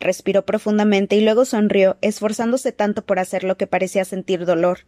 Respiró 0.00 0.44
profundamente 0.44 1.14
y 1.14 1.20
luego 1.20 1.44
sonrió, 1.44 1.96
esforzándose 2.00 2.72
tanto 2.72 3.06
por 3.06 3.20
hacer 3.20 3.44
lo 3.44 3.56
que 3.56 3.68
parecía 3.68 4.04
sentir 4.04 4.44
dolor. 4.44 4.80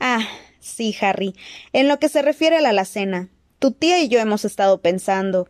Ah, 0.00 0.26
sí, 0.58 0.94
Harry. 1.00 1.36
En 1.72 1.86
lo 1.86 2.00
que 2.00 2.08
se 2.08 2.22
refiere 2.22 2.56
a 2.56 2.60
la 2.60 2.70
alacena, 2.70 3.28
tu 3.60 3.70
tía 3.70 4.02
y 4.02 4.08
yo 4.08 4.18
hemos 4.18 4.44
estado 4.44 4.80
pensando. 4.80 5.48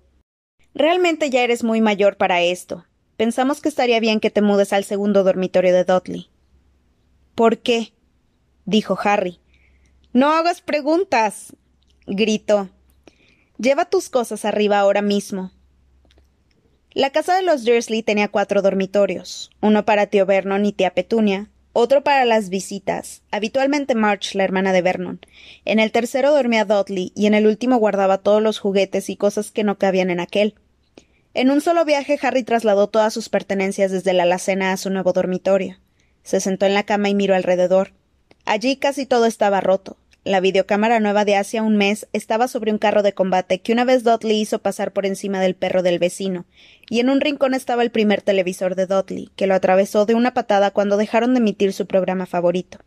Realmente 0.75 1.31
ya 1.31 1.43
eres 1.43 1.65
muy 1.65 1.81
mayor 1.81 2.19
para 2.19 2.43
esto. 2.43 2.85
Pensamos 3.17 3.63
que 3.63 3.71
estaría 3.71 3.99
bien 3.99 4.21
que 4.21 4.31
te 4.31 4.43
mudes 4.43 4.75
al 4.75 4.85
segundo 4.85 5.25
dormitorio 5.25 5.73
de 5.73 5.85
Dudley. 5.85 6.29
¿Por 7.35 7.59
qué? 7.59 7.95
dijo 8.67 8.99
Harry. 9.03 9.41
No 10.13 10.33
hagas 10.33 10.61
preguntas. 10.61 11.57
gritó. 12.07 12.69
Lleva 13.59 13.85
tus 13.85 14.09
cosas 14.09 14.45
arriba 14.45 14.79
ahora 14.79 15.03
mismo. 15.03 15.53
La 16.95 17.11
casa 17.11 17.37
de 17.37 17.43
los 17.43 17.65
Dursley 17.65 18.03
tenía 18.03 18.29
cuatro 18.29 18.61
dormitorios, 18.61 19.51
uno 19.61 19.85
para 19.85 20.07
tío 20.07 20.27
Vernon 20.27 20.67
y 20.67 20.73
tía 20.73 20.93
Petunia, 20.93 21.49
otro 21.73 22.05
para 22.05 22.27
las 22.27 22.51
visitas, 22.51 23.23
habitualmente 23.31 23.95
March, 23.95 24.35
la 24.35 24.45
hermana 24.45 24.75
de 24.75 24.83
Vernon. 24.83 25.21
En 25.65 25.79
el 25.81 25.91
tercero 25.91 26.33
dormía 26.33 26.67
Dudley 26.67 27.13
y 27.15 27.27
en 27.27 27.33
el 27.33 27.47
último 27.47 27.79
guardaba 27.79 28.19
todos 28.19 28.43
los 28.43 28.59
juguetes 28.59 29.09
y 29.09 29.17
cosas 29.17 29.51
que 29.51 29.65
no 29.65 29.79
cabían 29.79 30.11
en 30.11 30.21
aquel. 30.21 30.55
En 31.33 31.51
un 31.51 31.63
solo 31.63 31.87
viaje, 31.87 32.19
Harry 32.21 32.43
trasladó 32.43 32.89
todas 32.89 33.15
sus 33.15 33.31
pertenencias 33.31 33.91
desde 33.91 34.13
la 34.13 34.25
alacena 34.25 34.73
a 34.73 34.77
su 34.77 34.91
nuevo 34.91 35.15
dormitorio. 35.15 35.79
Se 36.23 36.41
sentó 36.41 36.67
en 36.67 36.75
la 36.75 36.83
cama 36.83 37.09
y 37.09 37.15
miró 37.15 37.35
alrededor. 37.35 37.93
Allí 38.45 38.77
casi 38.77 39.07
todo 39.07 39.25
estaba 39.25 39.63
roto. 39.63 39.97
La 40.25 40.38
videocámara 40.38 41.00
nueva 41.00 41.25
de 41.25 41.35
hace 41.35 41.61
un 41.61 41.76
mes 41.76 42.07
estaba 42.12 42.47
sobre 42.47 42.71
un 42.71 42.79
carro 42.79 43.02
de 43.02 43.12
combate 43.12 43.61
que 43.61 43.73
una 43.73 43.85
vez 43.85 44.05
Dudley 44.05 44.41
hizo 44.41 44.61
pasar 44.61 44.93
por 44.93 45.05
encima 45.05 45.41
del 45.41 45.57
perro 45.57 45.83
del 45.83 45.99
vecino, 45.99 46.45
y 46.88 47.00
en 47.00 47.11
un 47.11 47.21
rincón 47.21 47.55
estaba 47.55 47.83
el 47.83 47.91
primer 47.91 48.23
televisor 48.23 48.76
de 48.76 48.87
Dudley, 48.87 49.31
que 49.35 49.49
lo 49.49 49.55
atravesó 49.55 50.07
de 50.07 50.14
una 50.14 50.33
patada 50.33 50.71
cuando 50.71 50.97
dejaron 50.97 51.35
de 51.35 51.41
emitir 51.41 51.73
su 51.73 51.88
programa 51.88 52.26
favorito. 52.26 52.79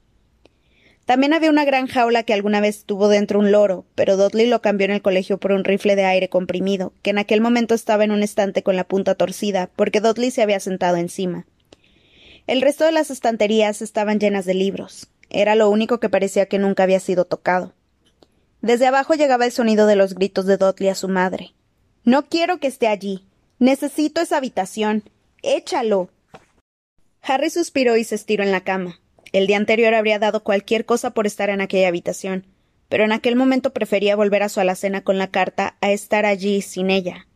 También 1.03 1.33
había 1.33 1.49
una 1.49 1.65
gran 1.65 1.87
jaula 1.87 2.23
que 2.23 2.33
alguna 2.33 2.61
vez 2.61 2.85
tuvo 2.85 3.09
dentro 3.09 3.39
un 3.39 3.51
loro, 3.51 3.85
pero 3.95 4.15
Dudley 4.15 4.47
lo 4.47 4.61
cambió 4.61 4.85
en 4.85 4.91
el 4.91 5.01
colegio 5.01 5.37
por 5.37 5.51
un 5.51 5.65
rifle 5.65 5.97
de 5.97 6.05
aire 6.05 6.29
comprimido, 6.29 6.93
que 7.01 7.09
en 7.09 7.17
aquel 7.17 7.41
momento 7.41 7.75
estaba 7.75 8.05
en 8.05 8.11
un 8.11 8.23
estante 8.23 8.63
con 8.63 8.77
la 8.77 8.85
punta 8.85 9.13
torcida, 9.13 9.69
porque 9.75 9.99
Dudley 9.99 10.31
se 10.31 10.41
había 10.41 10.61
sentado 10.61 10.95
encima. 10.95 11.45
El 12.47 12.61
resto 12.61 12.85
de 12.85 12.93
las 12.93 13.11
estanterías 13.11 13.81
estaban 13.81 14.19
llenas 14.19 14.45
de 14.45 14.53
libros. 14.53 15.09
Era 15.29 15.55
lo 15.55 15.69
único 15.69 15.99
que 15.99 16.09
parecía 16.09 16.45
que 16.45 16.59
nunca 16.59 16.83
había 16.83 16.99
sido 16.99 17.25
tocado. 17.25 17.73
Desde 18.61 18.87
abajo 18.87 19.13
llegaba 19.13 19.45
el 19.45 19.51
sonido 19.51 19.87
de 19.87 19.95
los 19.95 20.15
gritos 20.15 20.45
de 20.45 20.57
Dudley 20.57 20.89
a 20.89 20.95
su 20.95 21.07
madre. 21.07 21.53
No 22.03 22.27
quiero 22.27 22.59
que 22.59 22.67
esté 22.67 22.87
allí. 22.87 23.25
Necesito 23.59 24.21
esa 24.21 24.37
habitación. 24.37 25.03
Échalo. 25.43 26.09
Harry 27.21 27.49
suspiró 27.49 27.97
y 27.97 28.03
se 28.03 28.15
estiró 28.15 28.43
en 28.43 28.51
la 28.51 28.61
cama. 28.61 28.99
El 29.31 29.47
día 29.47 29.57
anterior 29.57 29.93
habría 29.93 30.19
dado 30.19 30.43
cualquier 30.43 30.85
cosa 30.85 31.11
por 31.11 31.27
estar 31.27 31.49
en 31.49 31.61
aquella 31.61 31.87
habitación, 31.87 32.45
pero 32.89 33.03
en 33.03 33.11
aquel 33.11 33.35
momento 33.35 33.73
prefería 33.73 34.15
volver 34.15 34.43
a 34.43 34.49
su 34.49 34.59
alacena 34.59 35.03
con 35.03 35.17
la 35.17 35.27
carta 35.29 35.75
a 35.81 35.91
estar 35.91 36.25
allí 36.25 36.61
sin 36.61 36.89
ella. 36.89 37.27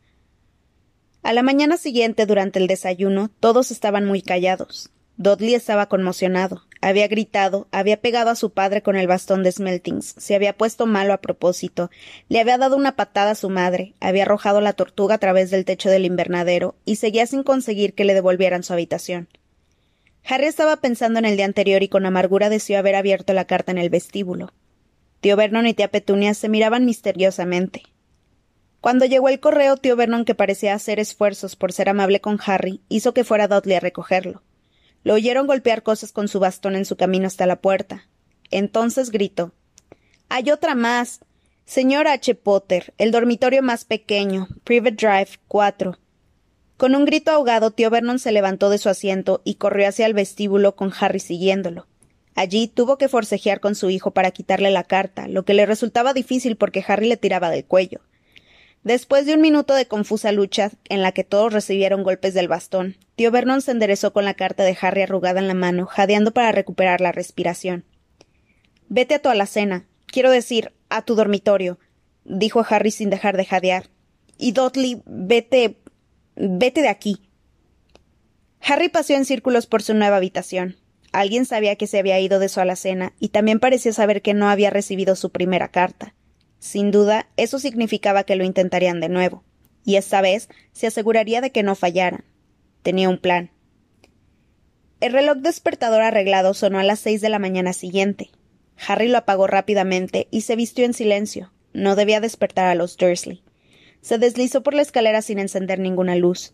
A 1.22 1.32
la 1.32 1.42
mañana 1.42 1.76
siguiente, 1.76 2.24
durante 2.24 2.58
el 2.58 2.66
desayuno, 2.66 3.30
todos 3.40 3.70
estaban 3.70 4.06
muy 4.06 4.22
callados. 4.22 4.90
Dudley 5.16 5.54
estaba 5.54 5.86
conmocionado. 5.86 6.62
Había 6.82 7.08
gritado, 7.08 7.68
había 7.72 8.00
pegado 8.00 8.30
a 8.30 8.34
su 8.34 8.50
padre 8.50 8.82
con 8.82 8.96
el 8.96 9.06
bastón 9.06 9.42
de 9.42 9.52
Smeltings, 9.52 10.14
se 10.16 10.34
había 10.34 10.56
puesto 10.56 10.86
malo 10.86 11.12
a 11.12 11.20
propósito, 11.20 11.90
le 12.28 12.40
había 12.40 12.56
dado 12.56 12.76
una 12.76 12.96
patada 12.96 13.32
a 13.32 13.34
su 13.34 13.50
madre, 13.50 13.94
había 14.00 14.22
arrojado 14.22 14.62
la 14.62 14.72
tortuga 14.72 15.16
a 15.16 15.18
través 15.18 15.50
del 15.50 15.66
techo 15.66 15.90
del 15.90 16.06
invernadero 16.06 16.76
y 16.86 16.96
seguía 16.96 17.26
sin 17.26 17.42
conseguir 17.42 17.92
que 17.92 18.04
le 18.04 18.14
devolvieran 18.14 18.62
su 18.62 18.72
habitación. 18.72 19.28
Harry 20.24 20.46
estaba 20.46 20.76
pensando 20.76 21.18
en 21.18 21.26
el 21.26 21.36
día 21.36 21.44
anterior 21.44 21.82
y 21.82 21.88
con 21.88 22.06
amargura 22.06 22.48
deseó 22.48 22.78
haber 22.78 22.94
abierto 22.94 23.34
la 23.34 23.44
carta 23.44 23.72
en 23.72 23.78
el 23.78 23.90
vestíbulo. 23.90 24.52
Tío 25.20 25.36
Vernon 25.36 25.66
y 25.66 25.74
tía 25.74 25.88
Petunia 25.88 26.32
se 26.32 26.48
miraban 26.48 26.86
misteriosamente. 26.86 27.82
Cuando 28.80 29.04
llegó 29.04 29.28
el 29.28 29.40
correo, 29.40 29.76
tío 29.76 29.96
Vernon, 29.96 30.24
que 30.24 30.34
parecía 30.34 30.72
hacer 30.72 30.98
esfuerzos 30.98 31.56
por 31.56 31.72
ser 31.72 31.90
amable 31.90 32.22
con 32.22 32.38
Harry, 32.46 32.80
hizo 32.88 33.12
que 33.12 33.24
fuera 33.24 33.48
Dudley 33.48 33.76
a 33.76 33.80
recogerlo. 33.80 34.42
Lo 35.02 35.14
oyeron 35.14 35.46
golpear 35.46 35.82
cosas 35.82 36.12
con 36.12 36.28
su 36.28 36.40
bastón 36.40 36.76
en 36.76 36.84
su 36.84 36.96
camino 36.96 37.26
hasta 37.26 37.46
la 37.46 37.60
puerta. 37.60 38.06
Entonces 38.50 39.10
gritó 39.10 39.52
Hay 40.28 40.50
otra 40.50 40.74
más. 40.74 41.20
Señor 41.64 42.08
H. 42.08 42.34
Potter, 42.34 42.94
el 42.98 43.12
dormitorio 43.12 43.62
más 43.62 43.84
pequeño, 43.84 44.48
Private 44.64 44.96
Drive, 44.96 45.38
cuatro. 45.46 45.98
Con 46.76 46.94
un 46.94 47.04
grito 47.04 47.30
ahogado, 47.30 47.70
tío 47.70 47.90
Vernon 47.90 48.18
se 48.18 48.32
levantó 48.32 48.70
de 48.70 48.78
su 48.78 48.88
asiento 48.88 49.40
y 49.44 49.54
corrió 49.54 49.88
hacia 49.88 50.06
el 50.06 50.14
vestíbulo 50.14 50.74
con 50.74 50.92
Harry 50.98 51.20
siguiéndolo. 51.20 51.86
Allí 52.34 52.68
tuvo 52.68 52.96
que 52.98 53.08
forcejear 53.08 53.60
con 53.60 53.74
su 53.74 53.90
hijo 53.90 54.12
para 54.12 54.30
quitarle 54.30 54.70
la 54.70 54.84
carta, 54.84 55.28
lo 55.28 55.44
que 55.44 55.54
le 55.54 55.66
resultaba 55.66 56.14
difícil 56.14 56.56
porque 56.56 56.84
Harry 56.88 57.06
le 57.06 57.16
tiraba 57.16 57.50
del 57.50 57.64
cuello. 57.64 58.00
Después 58.82 59.26
de 59.26 59.34
un 59.34 59.42
minuto 59.42 59.74
de 59.74 59.86
confusa 59.86 60.32
lucha, 60.32 60.70
en 60.88 61.02
la 61.02 61.12
que 61.12 61.22
todos 61.22 61.52
recibieron 61.52 62.02
golpes 62.02 62.32
del 62.32 62.48
bastón, 62.48 62.96
tío 63.14 63.30
Vernon 63.30 63.60
se 63.60 63.72
enderezó 63.72 64.12
con 64.12 64.24
la 64.24 64.34
carta 64.34 64.64
de 64.64 64.76
Harry 64.80 65.02
arrugada 65.02 65.38
en 65.38 65.48
la 65.48 65.54
mano, 65.54 65.86
jadeando 65.86 66.32
para 66.32 66.50
recuperar 66.50 67.02
la 67.02 67.12
respiración. 67.12 67.84
Vete 68.88 69.14
a 69.14 69.22
tu 69.22 69.28
alacena, 69.28 69.86
quiero 70.06 70.30
decir, 70.30 70.72
a 70.88 71.02
tu 71.02 71.14
dormitorio, 71.14 71.78
dijo 72.24 72.64
Harry 72.68 72.90
sin 72.90 73.10
dejar 73.10 73.36
de 73.36 73.44
jadear. 73.44 73.90
Y 74.38 74.52
Dudley, 74.52 75.02
vete. 75.04 75.76
vete 76.34 76.80
de 76.80 76.88
aquí. 76.88 77.20
Harry 78.62 78.88
paseó 78.88 79.16
en 79.16 79.26
círculos 79.26 79.66
por 79.66 79.82
su 79.82 79.92
nueva 79.92 80.16
habitación. 80.16 80.76
Alguien 81.12 81.44
sabía 81.44 81.76
que 81.76 81.86
se 81.86 81.98
había 81.98 82.18
ido 82.20 82.38
de 82.38 82.48
su 82.48 82.60
alacena 82.60 83.12
y 83.20 83.28
también 83.28 83.60
parecía 83.60 83.92
saber 83.92 84.22
que 84.22 84.32
no 84.32 84.48
había 84.48 84.70
recibido 84.70 85.16
su 85.16 85.30
primera 85.30 85.68
carta. 85.68 86.14
Sin 86.60 86.90
duda, 86.90 87.26
eso 87.36 87.58
significaba 87.58 88.24
que 88.24 88.36
lo 88.36 88.44
intentarían 88.44 89.00
de 89.00 89.08
nuevo, 89.08 89.42
y 89.84 89.96
esta 89.96 90.20
vez 90.20 90.48
se 90.72 90.86
aseguraría 90.86 91.40
de 91.40 91.50
que 91.50 91.62
no 91.62 91.74
fallaran. 91.74 92.24
Tenía 92.82 93.08
un 93.08 93.18
plan. 93.18 93.50
El 95.00 95.14
reloj 95.14 95.38
despertador 95.38 96.02
arreglado 96.02 96.52
sonó 96.52 96.78
a 96.78 96.84
las 96.84 97.00
seis 97.00 97.22
de 97.22 97.30
la 97.30 97.38
mañana 97.38 97.72
siguiente. 97.72 98.30
Harry 98.86 99.08
lo 99.08 99.16
apagó 99.16 99.46
rápidamente 99.46 100.28
y 100.30 100.42
se 100.42 100.54
vistió 100.54 100.84
en 100.84 100.92
silencio. 100.92 101.50
No 101.72 101.96
debía 101.96 102.20
despertar 102.20 102.66
a 102.66 102.74
los 102.74 102.98
Dursley. 102.98 103.42
Se 104.02 104.18
deslizó 104.18 104.62
por 104.62 104.74
la 104.74 104.82
escalera 104.82 105.22
sin 105.22 105.38
encender 105.38 105.78
ninguna 105.78 106.16
luz. 106.16 106.52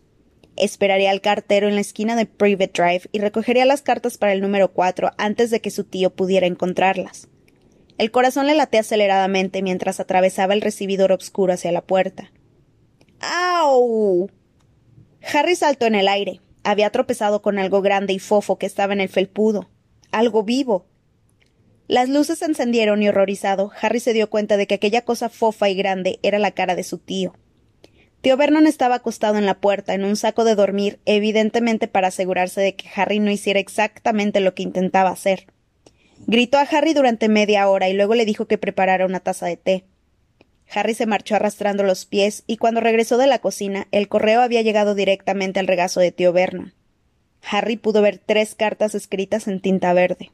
Esperaría 0.55 1.11
al 1.11 1.21
cartero 1.21 1.67
en 1.67 1.75
la 1.75 1.81
esquina 1.81 2.15
de 2.15 2.25
Private 2.25 2.71
Drive 2.73 3.01
y 3.11 3.19
recogería 3.19 3.65
las 3.65 3.81
cartas 3.81 4.17
para 4.17 4.31
el 4.31 4.41
número 4.41 4.71
cuatro 4.71 5.11
antes 5.17 5.51
de 5.51 5.59
que 5.59 5.69
su 5.69 5.83
tío 5.83 6.11
pudiera 6.11 6.47
encontrarlas. 6.47 7.27
El 7.97 8.11
corazón 8.11 8.45
le 8.47 8.53
latea 8.53 8.81
aceleradamente 8.81 9.61
mientras 9.61 9.99
atravesaba 9.99 10.53
el 10.53 10.61
recibidor 10.61 11.11
oscuro 11.11 11.53
hacia 11.53 11.71
la 11.71 11.81
puerta. 11.81 12.31
¡Au! 13.19 14.29
Harry 15.33 15.55
saltó 15.55 15.87
en 15.87 15.95
el 15.95 16.07
aire. 16.07 16.39
Había 16.63 16.91
tropezado 16.91 17.41
con 17.41 17.57
algo 17.57 17.81
grande 17.81 18.13
y 18.13 18.19
fofo 18.19 18.57
que 18.57 18.65
estaba 18.65 18.93
en 18.93 19.01
el 19.01 19.09
felpudo. 19.09 19.69
Algo 20.11 20.43
vivo. 20.43 20.85
Las 21.87 22.09
luces 22.09 22.39
se 22.39 22.45
encendieron 22.45 23.01
y 23.01 23.07
horrorizado, 23.07 23.71
Harry 23.81 24.01
se 24.01 24.13
dio 24.13 24.29
cuenta 24.29 24.57
de 24.57 24.67
que 24.67 24.75
aquella 24.75 25.03
cosa 25.03 25.29
fofa 25.29 25.69
y 25.69 25.75
grande 25.75 26.19
era 26.21 26.37
la 26.37 26.51
cara 26.51 26.75
de 26.75 26.83
su 26.83 26.97
tío. 26.97 27.33
Tío 28.19 28.35
Vernon 28.35 28.67
estaba 28.67 28.95
acostado 28.95 29.37
en 29.37 29.45
la 29.45 29.61
puerta, 29.61 29.93
en 29.93 30.03
un 30.03 30.17
saco 30.17 30.43
de 30.43 30.55
dormir, 30.55 30.99
evidentemente 31.05 31.87
para 31.87 32.09
asegurarse 32.09 32.59
de 32.59 32.75
que 32.75 32.89
Harry 32.93 33.19
no 33.19 33.31
hiciera 33.31 33.61
exactamente 33.61 34.41
lo 34.41 34.53
que 34.53 34.63
intentaba 34.63 35.11
hacer. 35.11 35.47
Gritó 36.27 36.57
a 36.57 36.63
Harry 36.63 36.93
durante 36.93 37.29
media 37.29 37.69
hora 37.69 37.87
y 37.87 37.93
luego 37.93 38.13
le 38.13 38.25
dijo 38.25 38.47
que 38.47 38.57
preparara 38.57 39.05
una 39.05 39.21
taza 39.21 39.45
de 39.45 39.55
té. 39.55 39.85
Harry 40.69 40.93
se 40.93 41.05
marchó 41.05 41.35
arrastrando 41.35 41.83
los 41.83 42.05
pies 42.05 42.43
y 42.47 42.57
cuando 42.57 42.81
regresó 42.81 43.17
de 43.17 43.27
la 43.27 43.39
cocina 43.39 43.87
el 43.91 44.09
correo 44.09 44.41
había 44.41 44.61
llegado 44.61 44.93
directamente 44.93 45.61
al 45.61 45.67
regazo 45.67 46.01
de 46.01 46.11
tío 46.11 46.33
Vernon. 46.33 46.73
Harry 47.49 47.77
pudo 47.77 48.01
ver 48.01 48.17
tres 48.17 48.55
cartas 48.55 48.93
escritas 48.93 49.47
en 49.47 49.61
tinta 49.61 49.93
verde. 49.93 50.31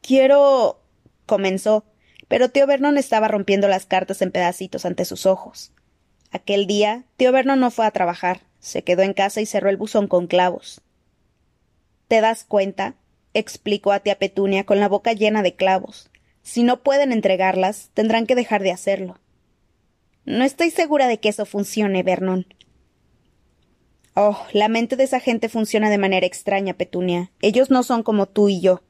Quiero. 0.00 0.80
comenzó, 1.26 1.84
pero 2.28 2.50
tío 2.50 2.68
Vernon 2.68 2.98
estaba 2.98 3.26
rompiendo 3.26 3.66
las 3.66 3.84
cartas 3.84 4.22
en 4.22 4.30
pedacitos 4.30 4.84
ante 4.84 5.04
sus 5.06 5.26
ojos. 5.26 5.72
Aquel 6.30 6.68
día, 6.68 7.04
tío 7.16 7.32
Vernon 7.32 7.58
no 7.58 7.72
fue 7.72 7.84
a 7.84 7.90
trabajar, 7.90 8.42
se 8.60 8.84
quedó 8.84 9.02
en 9.02 9.12
casa 9.12 9.40
y 9.40 9.46
cerró 9.46 9.70
el 9.70 9.76
buzón 9.76 10.06
con 10.06 10.28
clavos. 10.28 10.82
¿Te 12.06 12.20
das 12.20 12.44
cuenta? 12.44 12.94
Explicó 13.34 13.92
a 13.92 14.00
tía 14.00 14.18
Petunia 14.18 14.64
con 14.64 14.80
la 14.80 14.88
boca 14.88 15.12
llena 15.12 15.42
de 15.42 15.54
clavos. 15.54 16.10
Si 16.42 16.62
no 16.62 16.82
pueden 16.82 17.12
entregarlas, 17.12 17.90
tendrán 17.94 18.26
que 18.26 18.34
dejar 18.34 18.62
de 18.62 18.70
hacerlo. 18.70 19.18
No 20.24 20.44
estoy 20.44 20.70
segura 20.70 21.06
de 21.06 21.18
que 21.18 21.28
eso 21.28 21.44
funcione, 21.44 22.02
Vernon. 22.02 22.46
Oh, 24.14 24.38
la 24.52 24.68
mente 24.68 24.96
de 24.96 25.04
esa 25.04 25.20
gente 25.20 25.48
funciona 25.48 25.90
de 25.90 25.98
manera 25.98 26.26
extraña, 26.26 26.74
Petunia. 26.74 27.30
Ellos 27.40 27.70
no 27.70 27.82
son 27.82 28.02
como 28.02 28.26
tú 28.26 28.48
y 28.48 28.60
yo, 28.60 28.82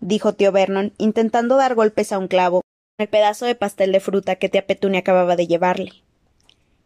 dijo 0.00 0.34
tío 0.34 0.52
Vernon, 0.52 0.92
intentando 0.98 1.56
dar 1.56 1.74
golpes 1.74 2.12
a 2.12 2.18
un 2.18 2.28
clavo 2.28 2.62
el 2.98 3.08
pedazo 3.08 3.46
de 3.46 3.54
pastel 3.54 3.90
de 3.90 4.00
fruta 4.00 4.36
que 4.36 4.48
tía 4.48 4.66
Petunia 4.66 5.00
acababa 5.00 5.34
de 5.34 5.46
llevarle. 5.46 5.92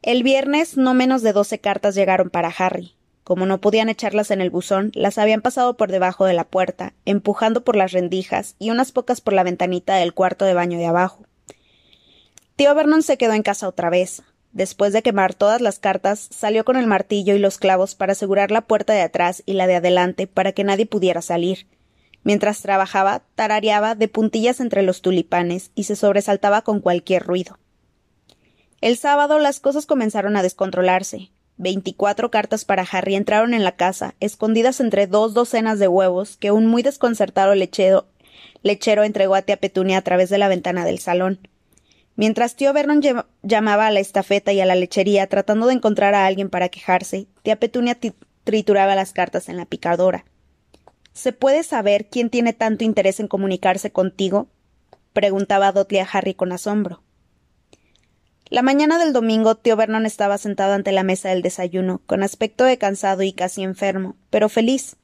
El 0.03 0.23
viernes 0.23 0.77
no 0.77 0.95
menos 0.95 1.23
de 1.23 1.33
doce 1.33 1.59
cartas 1.59 1.95
llegaron 1.95 2.31
para 2.31 2.49
Harry. 2.49 2.96
Como 3.27 3.45
no 3.45 3.61
podían 3.61 3.89
echarlas 3.89 4.31
en 4.31 4.41
el 4.41 4.51
buzón, 4.51 4.93
las 4.95 5.19
habían 5.19 5.43
pasado 5.43 5.77
por 5.77 5.91
debajo 5.91 6.27
de 6.27 6.33
la 6.33 6.45
puerta, 6.45 6.93
empujando 7.07 7.65
por 7.65 7.75
las 7.75 7.91
rendijas 7.91 8.55
y 8.61 8.71
unas 8.71 8.93
pocas 8.93 9.21
por 9.21 9.35
la 9.35 9.43
ventanita 9.43 9.97
del 9.97 10.15
cuarto 10.15 10.45
de 10.45 10.55
baño 10.55 10.79
de 10.79 10.87
abajo. 10.87 11.27
Tío 12.55 12.73
Vernon 12.73 13.03
se 13.03 13.19
quedó 13.19 13.33
en 13.33 13.43
casa 13.43 13.67
otra 13.67 13.91
vez. 13.91 14.23
Después 14.53 14.93
de 14.93 15.03
quemar 15.03 15.35
todas 15.35 15.61
las 15.61 15.81
cartas, 15.81 16.29
salió 16.31 16.65
con 16.65 16.77
el 16.77 16.87
martillo 16.87 17.35
y 17.35 17.41
los 17.41 17.59
clavos 17.59 17.97
para 17.97 18.13
asegurar 18.13 18.53
la 18.53 18.61
puerta 18.61 18.93
de 18.93 19.03
atrás 19.03 19.43
y 19.45 19.55
la 19.55 19.67
de 19.67 19.75
adelante 19.75 20.29
para 20.29 20.53
que 20.53 20.63
nadie 20.63 20.87
pudiera 20.87 21.21
salir. 21.21 21.67
Mientras 22.23 22.63
trabajaba, 22.63 23.25
tarareaba 23.35 23.97
de 23.97 24.07
puntillas 24.07 24.61
entre 24.61 24.83
los 24.83 25.03
tulipanes 25.03 25.73
y 25.75 25.83
se 25.83 25.97
sobresaltaba 25.97 26.63
con 26.63 26.79
cualquier 26.79 27.25
ruido. 27.25 27.59
El 28.81 28.97
sábado 28.97 29.41
las 29.41 29.59
cosas 29.59 29.85
comenzaron 29.85 30.37
a 30.37 30.45
descontrolarse. 30.45 31.33
Veinticuatro 31.59 32.31
cartas 32.31 32.67
para 32.67 32.87
Harry 32.91 33.15
entraron 33.15 33.55
en 33.55 33.65
la 33.65 33.77
casa, 33.77 34.15
escondidas 34.21 34.81
entre 34.81 35.07
dos 35.07 35.33
docenas 35.33 35.79
de 35.79 35.89
huevos 35.89 36.37
que 36.37 36.51
un 36.51 36.67
muy 36.67 36.83
desconcertado 36.83 37.55
lechero, 37.55 38.05
entregó 38.63 39.35
a 39.35 39.43
tía 39.43 39.57
Petunia 39.57 39.99
a 39.99 40.03
través 40.03 40.29
de 40.29 40.37
la 40.37 40.49
ventana 40.49 40.85
del 40.85 40.99
salón. 40.99 41.49
Mientras 42.15 42.57
tío 42.57 42.73
Vernon 42.73 43.01
llamaba 43.43 43.87
a 43.87 43.91
la 43.91 44.01
estafeta 44.01 44.53
y 44.53 44.61
a 44.61 44.67
la 44.67 44.75
lechería 44.75 45.27
tratando 45.29 45.67
de 45.67 45.75
encontrar 45.75 46.15
a 46.15 46.27
alguien 46.27 46.51
para 46.51 46.69
quejarse, 46.69 47.27
tía 47.43 47.57
Petunia 47.57 47.97
trituraba 48.45 48.95
las 48.95 49.13
cartas 49.13 49.49
en 49.49 49.57
la 49.57 49.65
picadora. 49.65 50.27
¿Se 51.15 51.33
puede 51.33 51.63
saber 51.63 52.09
quién 52.11 52.29
tiene 52.29 52.53
tanto 52.53 52.85
interés 52.85 53.19
en 53.21 53.29
comunicarse 53.29 53.91
contigo? 53.91 54.49
preguntaba 55.15 55.73
Dudley 55.73 56.01
a 56.01 56.09
Harry 56.13 56.35
con 56.35 56.53
asombro. 56.53 57.03
La 58.49 58.63
mañana 58.63 58.99
del 58.99 59.13
domingo, 59.13 59.57
tío 59.57 59.75
Vernon 59.75 60.07
estaba 60.07 60.39
sentado 60.39 60.75
ante 60.75 60.93
la 60.93 61.03
mesa 61.03 61.31
del 61.31 61.43
desayuno, 61.43 62.01
con 62.07 62.23
aspecto 62.23 62.63
de 62.63 62.79
cansado 62.79 63.25
y 63.25 63.33
casi 63.33 63.65
enfermo, 63.65 64.15
pero 64.31 64.49
feliz. 64.49 64.97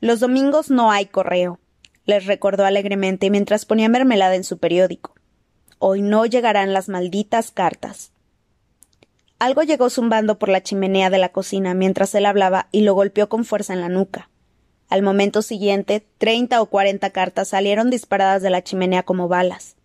Los 0.00 0.20
domingos 0.20 0.70
no 0.70 0.90
hay 0.90 1.04
correo, 1.04 1.60
les 2.06 2.24
recordó 2.24 2.64
alegremente 2.64 3.28
mientras 3.28 3.66
ponía 3.66 3.90
mermelada 3.90 4.36
en 4.36 4.44
su 4.44 4.56
periódico. 4.56 5.14
Hoy 5.78 6.00
no 6.00 6.24
llegarán 6.24 6.72
las 6.72 6.88
malditas 6.88 7.50
cartas. 7.50 8.10
Algo 9.38 9.62
llegó 9.64 9.90
zumbando 9.90 10.38
por 10.38 10.48
la 10.48 10.62
chimenea 10.62 11.10
de 11.10 11.18
la 11.18 11.28
cocina 11.28 11.74
mientras 11.74 12.14
él 12.14 12.24
hablaba 12.24 12.68
y 12.72 12.82
lo 12.82 12.94
golpeó 12.94 13.28
con 13.28 13.44
fuerza 13.44 13.74
en 13.74 13.82
la 13.82 13.90
nuca. 13.90 14.30
Al 14.88 15.02
momento 15.02 15.42
siguiente, 15.42 16.06
treinta 16.16 16.62
o 16.62 16.66
cuarenta 16.66 17.10
cartas 17.10 17.48
salieron 17.48 17.90
disparadas 17.90 18.40
de 18.40 18.50
la 18.50 18.62
chimenea 18.62 19.02
como 19.02 19.28
balas. 19.28 19.76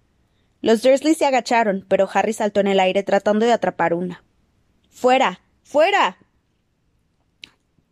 Los 0.61 0.81
Dursley 0.81 1.13
se 1.13 1.25
agacharon, 1.25 1.85
pero 1.87 2.09
Harry 2.11 2.33
saltó 2.33 2.59
en 2.59 2.67
el 2.67 2.79
aire 2.79 3.03
tratando 3.03 3.45
de 3.45 3.53
atrapar 3.53 3.93
una. 3.93 4.23
¡Fuera! 4.89 5.41
¡Fuera! 5.63 6.17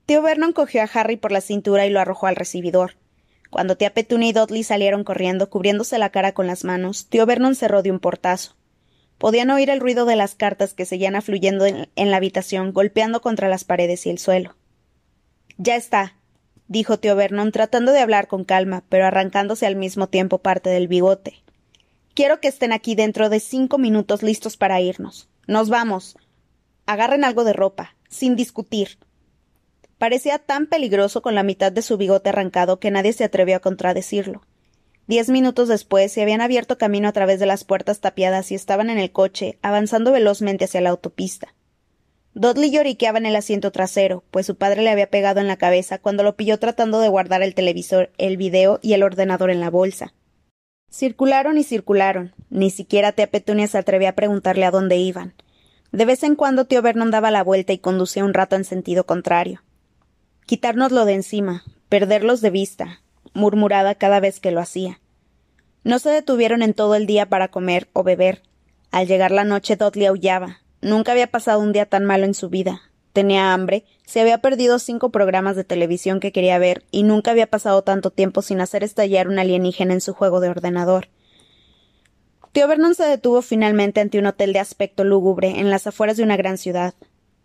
Tío 0.06 0.22
Vernon 0.22 0.54
cogió 0.54 0.82
a 0.82 0.90
Harry 0.94 1.18
por 1.18 1.32
la 1.32 1.42
cintura 1.42 1.86
y 1.86 1.90
lo 1.90 2.00
arrojó 2.00 2.28
al 2.28 2.36
recibidor. 2.36 2.96
Cuando 3.50 3.78
tía 3.78 3.94
Petunia 3.94 4.30
y 4.30 4.34
Dudley 4.34 4.64
salieron 4.64 5.04
corriendo, 5.04 5.50
cubriéndose 5.50 5.98
la 5.98 6.10
cara 6.10 6.34
con 6.34 6.48
las 6.48 6.64
manos, 6.64 7.08
tío 7.08 7.26
Vernon 7.26 7.56
cerró 7.56 7.84
de 7.84 7.92
un 7.92 8.00
portazo. 8.00 8.56
Podían 9.18 9.50
oír 9.50 9.70
el 9.70 9.80
ruido 9.80 10.06
de 10.06 10.16
las 10.16 10.36
cartas 10.36 10.74
que 10.74 10.86
seguían 10.86 11.16
afluyendo 11.16 11.66
en, 11.66 11.90
en 11.96 12.12
la 12.12 12.18
habitación, 12.18 12.74
golpeando 12.74 13.22
contra 13.22 13.48
las 13.48 13.64
paredes 13.64 14.06
y 14.06 14.10
el 14.10 14.18
suelo. 14.18 14.56
Ya 15.58 15.76
está, 15.76 16.18
dijo 16.68 17.00
tío 17.00 17.16
Vernon, 17.16 17.52
tratando 17.52 17.92
de 17.92 18.02
hablar 18.02 18.28
con 18.28 18.44
calma, 18.44 18.84
pero 18.90 19.06
arrancándose 19.06 19.66
al 19.66 19.76
mismo 19.76 20.08
tiempo 20.08 20.40
parte 20.40 20.70
del 20.70 20.88
bigote. 20.88 21.45
Quiero 22.16 22.40
que 22.40 22.48
estén 22.48 22.72
aquí 22.72 22.96
dentro 22.96 23.28
de 23.28 23.42
cinco 23.42 23.78
minutos 23.78 24.24
listos 24.24 24.56
para 24.56 24.80
irnos. 24.80 25.28
Nos 25.48 25.68
vamos. 25.68 26.18
Agarren 26.86 27.26
algo 27.26 27.44
de 27.44 27.52
ropa, 27.52 27.98
sin 28.08 28.38
discutir. 28.38 28.98
Parecía 29.98 30.40
tan 30.40 30.68
peligroso 30.68 31.22
con 31.22 31.36
la 31.36 31.44
mitad 31.44 31.74
de 31.74 31.82
su 31.82 31.98
bigote 31.98 32.30
arrancado 32.30 32.80
que 32.80 32.90
nadie 32.90 33.12
se 33.12 33.26
atrevió 33.26 33.58
a 33.58 33.60
contradecirlo. 33.60 34.44
Diez 35.08 35.28
minutos 35.28 35.68
después 35.68 36.10
se 36.10 36.22
habían 36.22 36.40
abierto 36.40 36.78
camino 36.78 37.10
a 37.10 37.12
través 37.12 37.42
de 37.42 37.48
las 37.48 37.66
puertas 37.66 38.00
tapiadas 38.00 38.50
y 38.50 38.56
estaban 38.56 38.90
en 38.90 38.98
el 38.98 39.12
coche, 39.12 39.60
avanzando 39.62 40.14
velozmente 40.14 40.64
hacia 40.64 40.80
la 40.80 40.92
autopista. 40.92 41.54
Dudley 42.34 42.72
lloriqueaba 42.72 43.18
en 43.18 43.26
el 43.26 43.36
asiento 43.36 43.74
trasero, 43.74 44.24
pues 44.32 44.46
su 44.46 44.56
padre 44.56 44.84
le 44.84 44.90
había 44.90 45.10
pegado 45.10 45.42
en 45.42 45.48
la 45.48 45.58
cabeza 45.58 45.98
cuando 45.98 46.24
lo 46.24 46.38
pilló 46.38 46.60
tratando 46.60 47.02
de 47.02 47.10
guardar 47.10 47.44
el 47.44 47.56
televisor, 47.56 48.14
el 48.18 48.38
video 48.38 48.80
y 48.82 48.94
el 48.94 49.04
ordenador 49.04 49.52
en 49.52 49.60
la 49.60 49.70
bolsa. 49.70 50.14
Circularon 50.90 51.58
y 51.58 51.64
circularon. 51.64 52.34
Ni 52.50 52.70
siquiera 52.70 53.12
tía 53.12 53.28
Petunia 53.28 53.68
se 53.68 53.78
atrevía 53.78 54.10
a 54.10 54.16
preguntarle 54.16 54.66
a 54.66 54.72
dónde 54.72 54.98
iban. 54.98 55.34
De 55.92 56.06
vez 56.06 56.24
en 56.24 56.36
cuando 56.36 56.66
tío 56.66 56.82
Vernon 56.82 57.12
daba 57.12 57.32
la 57.32 57.44
vuelta 57.44 57.74
y 57.74 57.78
conducía 57.78 58.26
un 58.26 58.34
rato 58.34 58.56
en 58.56 58.66
sentido 58.66 59.06
contrario. 59.06 59.62
Quitárnoslo 60.46 61.06
de 61.06 61.14
encima, 61.14 61.64
perderlos 61.90 62.42
de 62.42 62.50
vista, 62.50 63.02
murmuraba 63.34 63.96
cada 63.96 64.20
vez 64.20 64.40
que 64.40 64.52
lo 64.52 64.60
hacía. 64.60 65.00
No 65.84 66.00
se 66.00 66.10
detuvieron 66.10 66.62
en 66.64 66.74
todo 66.74 66.96
el 66.96 67.06
día 67.06 67.30
para 67.30 67.50
comer 67.50 67.90
o 67.94 68.04
beber. 68.04 68.42
Al 68.92 69.08
llegar 69.08 69.32
la 69.32 69.44
noche 69.44 69.76
Dudley 69.76 70.08
aullaba. 70.08 70.62
Nunca 70.82 71.12
había 71.12 71.28
pasado 71.28 71.60
un 71.60 71.72
día 71.72 71.86
tan 71.86 72.06
malo 72.06 72.26
en 72.26 72.34
su 72.34 72.50
vida. 72.50 72.82
Tenía 73.16 73.54
hambre, 73.54 73.86
se 74.06 74.20
había 74.20 74.40
perdido 74.40 74.78
cinco 74.78 75.10
programas 75.10 75.56
de 75.56 75.64
televisión 75.64 76.20
que 76.20 76.34
quería 76.34 76.60
ver 76.60 76.84
y 76.92 77.04
nunca 77.04 77.32
había 77.32 77.48
pasado 77.48 77.82
tanto 77.82 78.12
tiempo 78.12 78.42
sin 78.42 78.60
hacer 78.60 78.84
estallar 78.84 79.30
un 79.30 79.40
alienígena 79.40 79.94
en 79.94 80.02
su 80.02 80.14
juego 80.14 80.42
de 80.42 80.50
ordenador. 80.50 81.08
Tío 82.52 82.68
Vernon 82.68 82.94
se 82.94 83.06
detuvo 83.06 83.42
finalmente 83.42 84.02
ante 84.02 84.20
un 84.20 84.26
hotel 84.26 84.52
de 84.52 84.60
aspecto 84.60 85.06
lúgubre 85.06 85.62
en 85.62 85.70
las 85.70 85.88
afueras 85.88 86.18
de 86.18 86.24
una 86.24 86.36
gran 86.36 86.58
ciudad. 86.58 86.94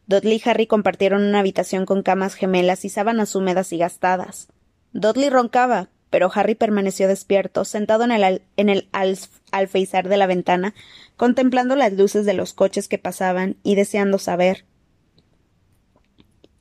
Dudley 0.09 0.43
y 0.45 0.49
Harry 0.49 0.67
compartieron 0.67 1.23
una 1.23 1.39
habitación 1.39 1.87
con 1.87 2.03
camas 2.03 2.35
gemelas 2.35 2.85
y 2.85 2.89
sábanas 2.89 3.37
húmedas 3.37 3.73
y 3.73 3.79
gastadas. 3.79 4.49
Dudley 4.93 5.31
roncaba, 5.31 5.89
pero 6.11 6.33
Harry 6.35 6.57
permaneció 6.57 7.07
despierto, 7.07 7.65
sentado 7.65 8.03
en 8.03 8.11
el, 8.11 8.43
en 8.57 8.71
el 8.71 8.89
alfeizar 9.53 10.09
de 10.09 10.17
la 10.17 10.27
ventana, 10.27 10.75
contemplando 11.17 11.77
las 11.77 11.93
luces 11.93 12.27
de 12.27 12.35
los 12.35 12.55
coches 12.55 12.89
que 12.89 12.99
pasaban 12.99 13.57
y 13.63 13.77
deseando 13.77 14.19
saber, 14.19 14.65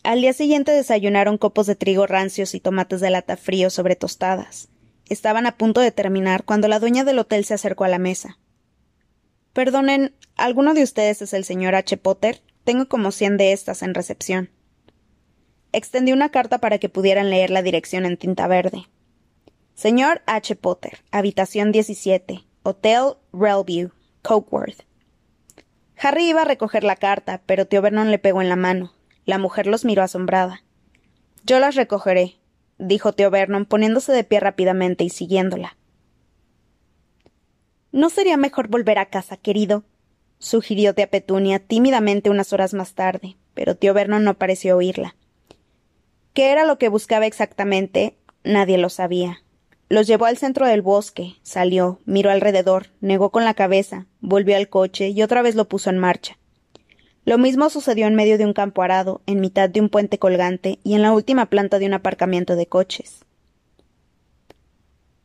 al 0.03 0.21
día 0.21 0.33
siguiente 0.33 0.71
desayunaron 0.71 1.37
copos 1.37 1.67
de 1.67 1.75
trigo 1.75 2.07
rancios 2.07 2.55
y 2.55 2.59
tomates 2.59 3.01
de 3.01 3.09
lata 3.09 3.37
fríos 3.37 3.73
sobre 3.73 3.95
tostadas. 3.95 4.69
Estaban 5.07 5.45
a 5.45 5.57
punto 5.57 5.81
de 5.81 5.91
terminar 5.91 6.45
cuando 6.45 6.67
la 6.67 6.79
dueña 6.79 7.03
del 7.03 7.19
hotel 7.19 7.43
se 7.43 7.55
acercó 7.55 7.83
a 7.83 7.89
la 7.89 7.99
mesa. 7.99 8.37
Perdonen, 9.53 10.15
¿alguno 10.35 10.73
de 10.73 10.83
ustedes 10.83 11.21
es 11.21 11.33
el 11.33 11.43
señor 11.43 11.75
H. 11.75 11.97
Potter? 11.97 12.41
Tengo 12.63 12.87
como 12.87 13.11
cien 13.11 13.35
de 13.37 13.51
estas 13.51 13.81
en 13.81 13.93
recepción. 13.93 14.51
Extendí 15.71 16.11
una 16.11 16.29
carta 16.29 16.59
para 16.59 16.77
que 16.77 16.89
pudieran 16.89 17.29
leer 17.29 17.49
la 17.49 17.61
dirección 17.61 18.05
en 18.05 18.17
tinta 18.17 18.47
verde. 18.47 18.87
Señor 19.75 20.21
H. 20.25 20.55
Potter, 20.55 20.99
habitación 21.11 21.71
17, 21.71 22.43
Hotel 22.63 23.13
Relview, 23.33 23.91
Cokeworth. 24.21 24.83
Harry 25.97 26.29
iba 26.29 26.41
a 26.43 26.45
recoger 26.45 26.83
la 26.83 26.95
carta, 26.95 27.41
pero 27.45 27.65
tío 27.65 27.81
Vernon 27.81 28.11
le 28.11 28.19
pegó 28.19 28.41
en 28.41 28.49
la 28.49 28.55
mano. 28.55 28.93
La 29.29 29.37
mujer 29.37 29.67
los 29.67 29.85
miró 29.85 30.01
asombrada. 30.01 30.63
Yo 31.45 31.59
las 31.59 31.75
recogeré, 31.75 32.39
dijo 32.79 33.13
tío 33.13 33.29
Vernon, 33.29 33.67
poniéndose 33.67 34.11
de 34.11 34.23
pie 34.23 34.39
rápidamente 34.39 35.03
y 35.03 35.11
siguiéndola. 35.11 35.77
¿No 37.91 38.09
sería 38.09 38.37
mejor 38.37 38.69
volver 38.69 38.97
a 38.97 39.05
casa, 39.05 39.37
querido? 39.37 39.83
sugirió 40.39 40.95
tía 40.95 41.11
Petunia 41.11 41.59
tímidamente 41.59 42.31
unas 42.31 42.53
horas 42.53 42.73
más 42.73 42.95
tarde, 42.95 43.35
pero 43.53 43.75
tío 43.75 43.93
Vernon 43.93 44.23
no 44.23 44.33
pareció 44.33 44.75
oírla. 44.75 45.15
¿Qué 46.33 46.49
era 46.51 46.65
lo 46.65 46.79
que 46.79 46.89
buscaba 46.89 47.27
exactamente? 47.27 48.17
Nadie 48.43 48.79
lo 48.79 48.89
sabía. 48.89 49.43
Los 49.89 50.07
llevó 50.07 50.25
al 50.25 50.39
centro 50.39 50.65
del 50.65 50.81
bosque, 50.81 51.35
salió, 51.43 51.99
miró 52.05 52.31
alrededor, 52.31 52.87
negó 52.99 53.29
con 53.29 53.45
la 53.45 53.53
cabeza, 53.53 54.07
volvió 54.21 54.57
al 54.57 54.69
coche 54.69 55.09
y 55.09 55.21
otra 55.21 55.43
vez 55.43 55.53
lo 55.53 55.69
puso 55.69 55.91
en 55.91 55.99
marcha. 55.99 56.38
Lo 57.25 57.37
mismo 57.37 57.69
sucedió 57.69 58.07
en 58.07 58.15
medio 58.15 58.37
de 58.37 58.45
un 58.45 58.53
campo 58.53 58.81
arado, 58.81 59.21
en 59.25 59.41
mitad 59.41 59.69
de 59.69 59.81
un 59.81 59.89
puente 59.89 60.19
colgante 60.19 60.79
y 60.83 60.95
en 60.95 61.01
la 61.01 61.13
última 61.13 61.47
planta 61.47 61.79
de 61.79 61.85
un 61.85 61.93
aparcamiento 61.93 62.55
de 62.55 62.67
coches. 62.67 63.25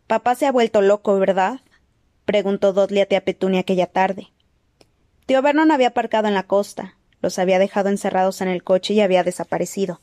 Papá 0.07 0.35
se 0.35 0.46
ha 0.46 0.52
vuelto 0.52 0.83
loco, 0.83 1.18
¿verdad? 1.18 1.61
preguntó 2.24 2.72
Dudley 2.72 3.02
a 3.02 3.07
tía 3.07 3.24
Petunia 3.24 3.61
aquella 3.61 3.87
tarde. 3.87 4.28
Tío 5.26 5.40
Vernon 5.40 5.70
había 5.70 5.88
aparcado 5.88 6.28
en 6.28 6.35
la 6.35 6.42
costa, 6.42 6.96
los 7.22 7.38
había 7.38 7.59
dejado 7.59 7.88
encerrados 7.88 8.40
en 8.42 8.48
el 8.48 8.62
coche 8.62 8.92
y 8.92 9.00
había 9.00 9.24
desaparecido. 9.24 10.00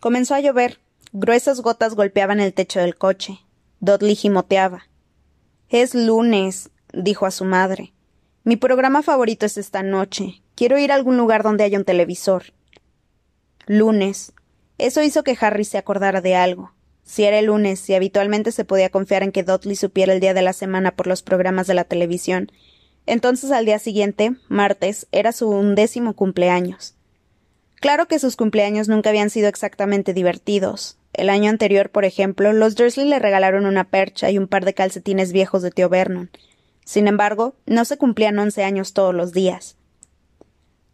Comenzó 0.00 0.34
a 0.34 0.40
llover. 0.40 0.78
Gruesas 1.12 1.60
gotas 1.60 1.94
golpeaban 1.94 2.38
el 2.38 2.54
techo 2.54 2.78
del 2.78 2.96
coche. 2.96 3.40
Dudley 3.80 4.14
gimoteaba. 4.14 4.84
Es 5.68 5.94
lunes, 5.94 6.70
dijo 6.92 7.26
a 7.26 7.30
su 7.30 7.44
madre. 7.44 7.92
Mi 8.44 8.56
programa 8.56 9.02
favorito 9.02 9.46
es 9.46 9.58
esta 9.58 9.82
noche. 9.82 10.42
Quiero 10.58 10.76
ir 10.76 10.90
a 10.90 10.96
algún 10.96 11.16
lugar 11.16 11.44
donde 11.44 11.62
haya 11.62 11.78
un 11.78 11.84
televisor. 11.84 12.46
Lunes. 13.68 14.32
Eso 14.76 15.04
hizo 15.04 15.22
que 15.22 15.38
Harry 15.40 15.64
se 15.64 15.78
acordara 15.78 16.20
de 16.20 16.34
algo. 16.34 16.72
Si 17.04 17.22
era 17.22 17.38
el 17.38 17.44
lunes, 17.44 17.78
si 17.78 17.94
habitualmente 17.94 18.50
se 18.50 18.64
podía 18.64 18.90
confiar 18.90 19.22
en 19.22 19.30
que 19.30 19.44
Dudley 19.44 19.76
supiera 19.76 20.12
el 20.12 20.18
día 20.18 20.34
de 20.34 20.42
la 20.42 20.52
semana 20.52 20.96
por 20.96 21.06
los 21.06 21.22
programas 21.22 21.68
de 21.68 21.74
la 21.74 21.84
televisión, 21.84 22.50
entonces 23.06 23.52
al 23.52 23.66
día 23.66 23.78
siguiente, 23.78 24.32
martes, 24.48 25.06
era 25.12 25.30
su 25.30 25.48
undécimo 25.48 26.14
cumpleaños. 26.14 26.96
Claro 27.76 28.08
que 28.08 28.18
sus 28.18 28.34
cumpleaños 28.34 28.88
nunca 28.88 29.10
habían 29.10 29.30
sido 29.30 29.46
exactamente 29.46 30.12
divertidos. 30.12 30.98
El 31.12 31.30
año 31.30 31.50
anterior, 31.50 31.90
por 31.90 32.04
ejemplo, 32.04 32.52
los 32.52 32.74
Dursley 32.74 33.06
le 33.06 33.20
regalaron 33.20 33.64
una 33.64 33.84
percha 33.84 34.28
y 34.32 34.38
un 34.38 34.48
par 34.48 34.64
de 34.64 34.74
calcetines 34.74 35.30
viejos 35.30 35.62
de 35.62 35.70
tío 35.70 35.88
Vernon. 35.88 36.30
Sin 36.84 37.06
embargo, 37.06 37.54
no 37.64 37.84
se 37.84 37.96
cumplían 37.96 38.40
once 38.40 38.64
años 38.64 38.92
todos 38.92 39.14
los 39.14 39.32
días. 39.32 39.77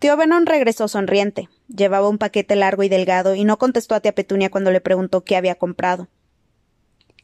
Tío 0.04 0.18
Vernon 0.18 0.44
regresó 0.44 0.86
sonriente. 0.86 1.48
Llevaba 1.66 2.10
un 2.10 2.18
paquete 2.18 2.56
largo 2.56 2.82
y 2.82 2.90
delgado 2.90 3.34
y 3.34 3.44
no 3.44 3.56
contestó 3.56 3.94
a 3.94 4.00
tía 4.00 4.14
Petunia 4.14 4.50
cuando 4.50 4.70
le 4.70 4.82
preguntó 4.82 5.24
qué 5.24 5.34
había 5.34 5.54
comprado. 5.54 6.08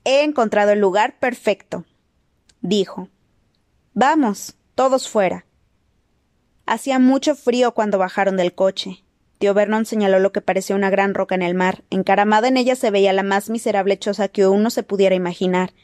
He 0.05 0.25
encontrado 0.25 0.71
el 0.71 0.81
lugar 0.81 1.19
perfecto, 1.19 1.85
dijo. 2.63 3.11
Vamos, 3.93 4.55
todos 4.75 5.11
fuera. 5.11 5.45
Hacía 6.65 6.99
mucho 6.99 7.35
frío 7.35 7.75
cuando 7.75 7.99
bajaron 7.99 8.39
del 8.39 8.55
coche. 8.55 9.05
Tío 9.37 9.53
Vernon 9.53 9.85
señaló 9.85 10.19
lo 10.19 10.33
que 10.33 10.41
parecía 10.41 10.75
una 10.75 10.89
gran 10.89 11.13
roca 11.13 11.35
en 11.35 11.43
el 11.43 11.55
mar. 11.55 11.85
Encaramada 11.91 12.49
en 12.49 12.57
ella 12.57 12.77
se 12.77 12.91
veía 12.91 13.13
la 13.13 13.23
más 13.23 13.51
miserable 13.51 13.99
choza 13.99 14.29
que 14.29 14.47
uno 14.47 14.71
se 14.71 14.85
pudiera 14.85 15.15
imaginar. 15.15 15.75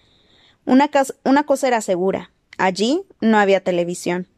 Una, 0.64 0.88
una 1.24 1.44
cosa 1.44 1.68
era 1.68 1.82
segura. 1.82 2.30
Allí 2.56 3.04
no 3.20 3.36
había 3.36 3.62
televisión. 3.62 4.28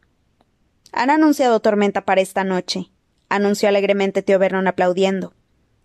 Han 0.93 1.11
anunciado 1.11 1.61
tormenta 1.61 2.05
para 2.05 2.21
esta 2.21 2.45
noche, 2.45 2.91
anunció 3.29 3.69
alegremente 3.69 4.23
tío 4.23 4.39
Vernon 4.39 4.69
aplaudiendo. 4.69 5.35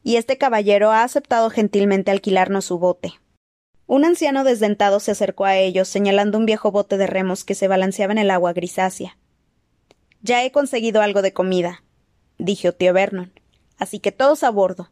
Y 0.04 0.18
este 0.18 0.38
caballero 0.38 0.92
ha 0.92 1.04
aceptado 1.04 1.50
gentilmente 1.50 2.12
alquilarnos 2.12 2.66
su 2.66 2.78
bote. 2.78 3.14
Un 3.86 4.06
anciano 4.06 4.44
desdentado 4.44 5.00
se 5.00 5.12
acercó 5.12 5.46
a 5.46 5.58
ellos, 5.58 5.88
señalando 5.88 6.38
un 6.38 6.46
viejo 6.46 6.72
bote 6.72 6.98
de 6.98 7.08
remos 7.08 7.44
que 7.44 7.56
se 7.56 7.68
balanceaba 7.68 8.14
en 8.14 8.18
el 8.18 8.32
agua 8.32 8.54
grisácea. 8.54 9.18
Ya 10.22 10.44
he 10.44 10.52
conseguido 10.52 11.02
algo 11.02 11.22
de 11.22 11.34
comida, 11.34 11.84
dijo 12.38 12.72
tío 12.72 12.94
Vernon, 12.94 13.34
así 13.78 14.00
que 14.00 14.12
todos 14.12 14.44
a 14.44 14.50
bordo. 14.50 14.90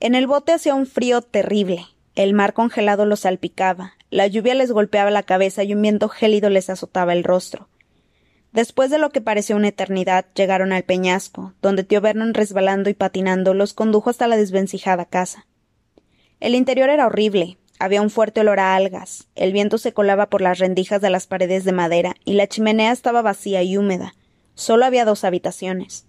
En 0.00 0.14
el 0.14 0.26
bote 0.26 0.52
hacía 0.52 0.74
un 0.74 0.86
frío 0.86 1.22
terrible. 1.22 1.86
El 2.14 2.34
mar 2.34 2.52
congelado 2.52 3.06
los 3.06 3.20
salpicaba, 3.20 3.94
la 4.10 4.26
lluvia 4.26 4.54
les 4.54 4.72
golpeaba 4.72 5.10
la 5.10 5.22
cabeza 5.22 5.62
y 5.62 5.72
un 5.72 5.82
viento 5.82 6.08
gélido 6.08 6.50
les 6.50 6.68
azotaba 6.68 7.12
el 7.12 7.22
rostro. 7.22 7.68
Después 8.52 8.90
de 8.90 8.98
lo 8.98 9.10
que 9.10 9.20
pareció 9.20 9.56
una 9.56 9.68
eternidad, 9.68 10.26
llegaron 10.34 10.72
al 10.72 10.82
peñasco, 10.82 11.54
donde 11.60 11.84
tío 11.84 12.00
Vernon, 12.00 12.34
resbalando 12.34 12.88
y 12.90 12.94
patinando, 12.94 13.54
los 13.54 13.74
condujo 13.74 14.10
hasta 14.10 14.26
la 14.26 14.36
desvencijada 14.36 15.04
casa. 15.04 15.46
El 16.40 16.54
interior 16.54 16.88
era 16.88 17.06
horrible, 17.06 17.58
había 17.78 18.02
un 18.02 18.10
fuerte 18.10 18.40
olor 18.40 18.58
a 18.58 18.74
algas, 18.74 19.28
el 19.34 19.52
viento 19.52 19.78
se 19.78 19.92
colaba 19.92 20.28
por 20.28 20.40
las 20.40 20.58
rendijas 20.58 21.00
de 21.00 21.10
las 21.10 21.26
paredes 21.26 21.64
de 21.64 21.72
madera 21.72 22.14
y 22.24 22.32
la 22.32 22.46
chimenea 22.46 22.90
estaba 22.90 23.22
vacía 23.22 23.62
y 23.62 23.76
húmeda. 23.76 24.14
Solo 24.54 24.84
había 24.84 25.04
dos 25.04 25.22
habitaciones. 25.24 26.06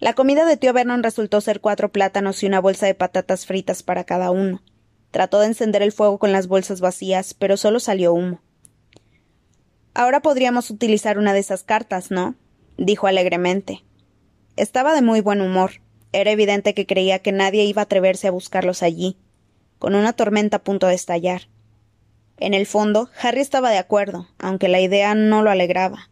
La 0.00 0.14
comida 0.14 0.44
de 0.44 0.56
tío 0.56 0.72
Vernon 0.72 1.04
resultó 1.04 1.40
ser 1.40 1.60
cuatro 1.60 1.92
plátanos 1.92 2.42
y 2.42 2.46
una 2.46 2.60
bolsa 2.60 2.86
de 2.86 2.94
patatas 2.96 3.46
fritas 3.46 3.84
para 3.84 4.02
cada 4.02 4.32
uno. 4.32 4.62
Trató 5.12 5.38
de 5.38 5.46
encender 5.46 5.82
el 5.82 5.92
fuego 5.92 6.18
con 6.18 6.32
las 6.32 6.48
bolsas 6.48 6.80
vacías, 6.80 7.34
pero 7.34 7.56
solo 7.56 7.78
salió 7.78 8.12
humo. 8.12 8.40
Ahora 9.94 10.20
podríamos 10.20 10.70
utilizar 10.70 11.18
una 11.18 11.32
de 11.32 11.40
esas 11.40 11.62
cartas, 11.62 12.10
¿no? 12.10 12.34
dijo 12.76 13.06
alegremente. 13.06 13.84
Estaba 14.56 14.94
de 14.94 15.02
muy 15.02 15.20
buen 15.20 15.40
humor. 15.40 15.82
Era 16.12 16.30
evidente 16.30 16.74
que 16.74 16.86
creía 16.86 17.20
que 17.20 17.32
nadie 17.32 17.64
iba 17.64 17.82
a 17.82 17.84
atreverse 17.84 18.28
a 18.28 18.32
buscarlos 18.32 18.82
allí 18.82 19.16
con 19.82 19.96
una 19.96 20.12
tormenta 20.12 20.58
a 20.58 20.62
punto 20.62 20.86
de 20.86 20.94
estallar. 20.94 21.48
En 22.38 22.54
el 22.54 22.66
fondo, 22.66 23.10
Harry 23.20 23.40
estaba 23.40 23.68
de 23.68 23.78
acuerdo, 23.78 24.28
aunque 24.38 24.68
la 24.68 24.80
idea 24.80 25.16
no 25.16 25.42
lo 25.42 25.50
alegraba. 25.50 26.08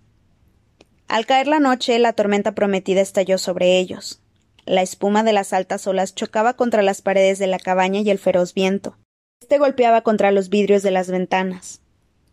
Al 1.07 1.25
caer 1.25 1.47
la 1.47 1.61
noche, 1.61 1.97
la 2.01 2.13
tormenta 2.13 2.57
prometida 2.57 3.01
estalló 3.01 3.39
sobre 3.39 3.79
ellos. 3.79 4.21
La 4.67 4.83
espuma 4.83 5.23
de 5.23 5.33
las 5.33 5.53
altas 5.53 5.87
olas 5.87 6.17
chocaba 6.17 6.55
contra 6.55 6.83
las 6.83 7.01
paredes 7.01 7.39
de 7.39 7.47
la 7.47 7.61
cabaña 7.61 8.01
y 8.01 8.11
el 8.11 8.19
feroz 8.19 8.55
viento. 8.55 8.97
Este 9.41 9.59
golpeaba 9.59 10.01
contra 10.01 10.33
los 10.33 10.49
vidrios 10.49 10.83
de 10.83 10.91
las 10.91 11.09
ventanas. 11.09 11.81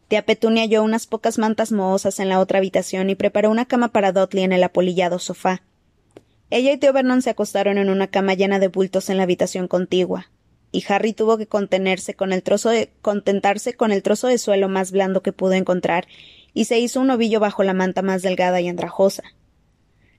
Tía 0.07 0.25
Petunia 0.25 0.63
halló 0.63 0.83
unas 0.83 1.07
pocas 1.07 1.37
mantas 1.37 1.71
mohosas 1.71 2.19
en 2.19 2.29
la 2.29 2.39
otra 2.39 2.59
habitación 2.59 3.09
y 3.09 3.15
preparó 3.15 3.49
una 3.49 3.65
cama 3.65 3.89
para 3.89 4.11
Dudley 4.11 4.43
en 4.43 4.53
el 4.53 4.63
apolillado 4.63 5.19
sofá. 5.19 5.63
Ella 6.49 6.71
y 6.71 6.77
tío 6.77 6.93
Vernon 6.93 7.21
se 7.21 7.29
acostaron 7.29 7.77
en 7.77 7.89
una 7.89 8.07
cama 8.07 8.33
llena 8.33 8.59
de 8.59 8.69
bultos 8.69 9.09
en 9.09 9.17
la 9.17 9.23
habitación 9.23 9.67
contigua 9.67 10.29
y 10.71 10.83
Harry 10.89 11.13
tuvo 11.13 11.37
que 11.37 11.47
contenerse 11.47 12.13
con 12.13 12.33
el 12.33 12.43
trozo 12.43 12.69
de, 12.69 12.91
contentarse 13.01 13.73
con 13.73 13.91
el 13.91 14.03
trozo 14.03 14.27
de 14.27 14.37
suelo 14.37 14.69
más 14.69 14.91
blando 14.91 15.21
que 15.23 15.33
pudo 15.33 15.53
encontrar, 15.53 16.07
y 16.53 16.65
se 16.65 16.79
hizo 16.79 16.99
un 16.99 17.09
ovillo 17.09 17.39
bajo 17.39 17.63
la 17.63 17.73
manta 17.73 18.01
más 18.01 18.21
delgada 18.21 18.61
y 18.61 18.67
andrajosa. 18.67 19.23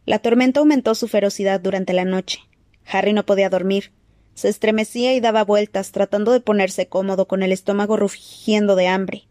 La 0.05 0.21
tormenta 0.21 0.61
aumentó 0.61 0.95
su 0.95 1.09
ferocidad 1.09 1.61
durante 1.61 1.93
la 1.93 2.05
noche. 2.05 2.41
Harry 2.87 3.13
no 3.13 3.27
podía 3.27 3.51
dormir. 3.51 3.93
Se 4.35 4.49
estremecía 4.49 5.15
y 5.15 5.21
daba 5.21 5.45
vueltas, 5.45 5.93
tratando 5.93 6.33
de 6.33 6.41
ponerse 6.41 6.89
cómodo 6.89 7.29
con 7.29 7.43
el 7.43 7.53
estómago 7.53 7.97
rugiendo 7.97 8.77
de 8.77 8.87
hambre. 8.87 9.28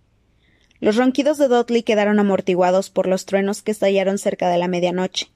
Los 0.79 0.95
ronquidos 0.95 1.37
de 1.37 1.47
Dudley 1.47 1.83
quedaron 1.83 2.19
amortiguados 2.19 2.89
por 2.89 3.07
los 3.07 3.25
truenos 3.25 3.61
que 3.61 3.71
estallaron 3.71 4.17
cerca 4.17 4.49
de 4.49 4.57
la 4.57 4.67
medianoche. 4.67 5.31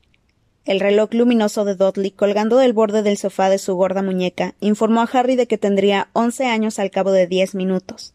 El 0.66 0.80
reloj 0.80 1.12
luminoso 1.14 1.66
de 1.66 1.74
Dudley, 1.74 2.12
colgando 2.12 2.58
del 2.58 2.74
borde 2.74 3.02
del 3.02 3.18
sofá 3.18 3.50
de 3.50 3.58
su 3.58 3.74
gorda 3.76 4.04
muñeca, 4.04 4.54
informó 4.60 5.02
a 5.02 5.10
Harry 5.12 5.36
de 5.36 5.48
que 5.48 5.58
tendría 5.58 6.10
once 6.14 6.46
años 6.46 6.78
al 6.78 6.92
cabo 6.92 7.12
de 7.12 7.26
diez 7.26 7.56
minutos. 7.56 8.14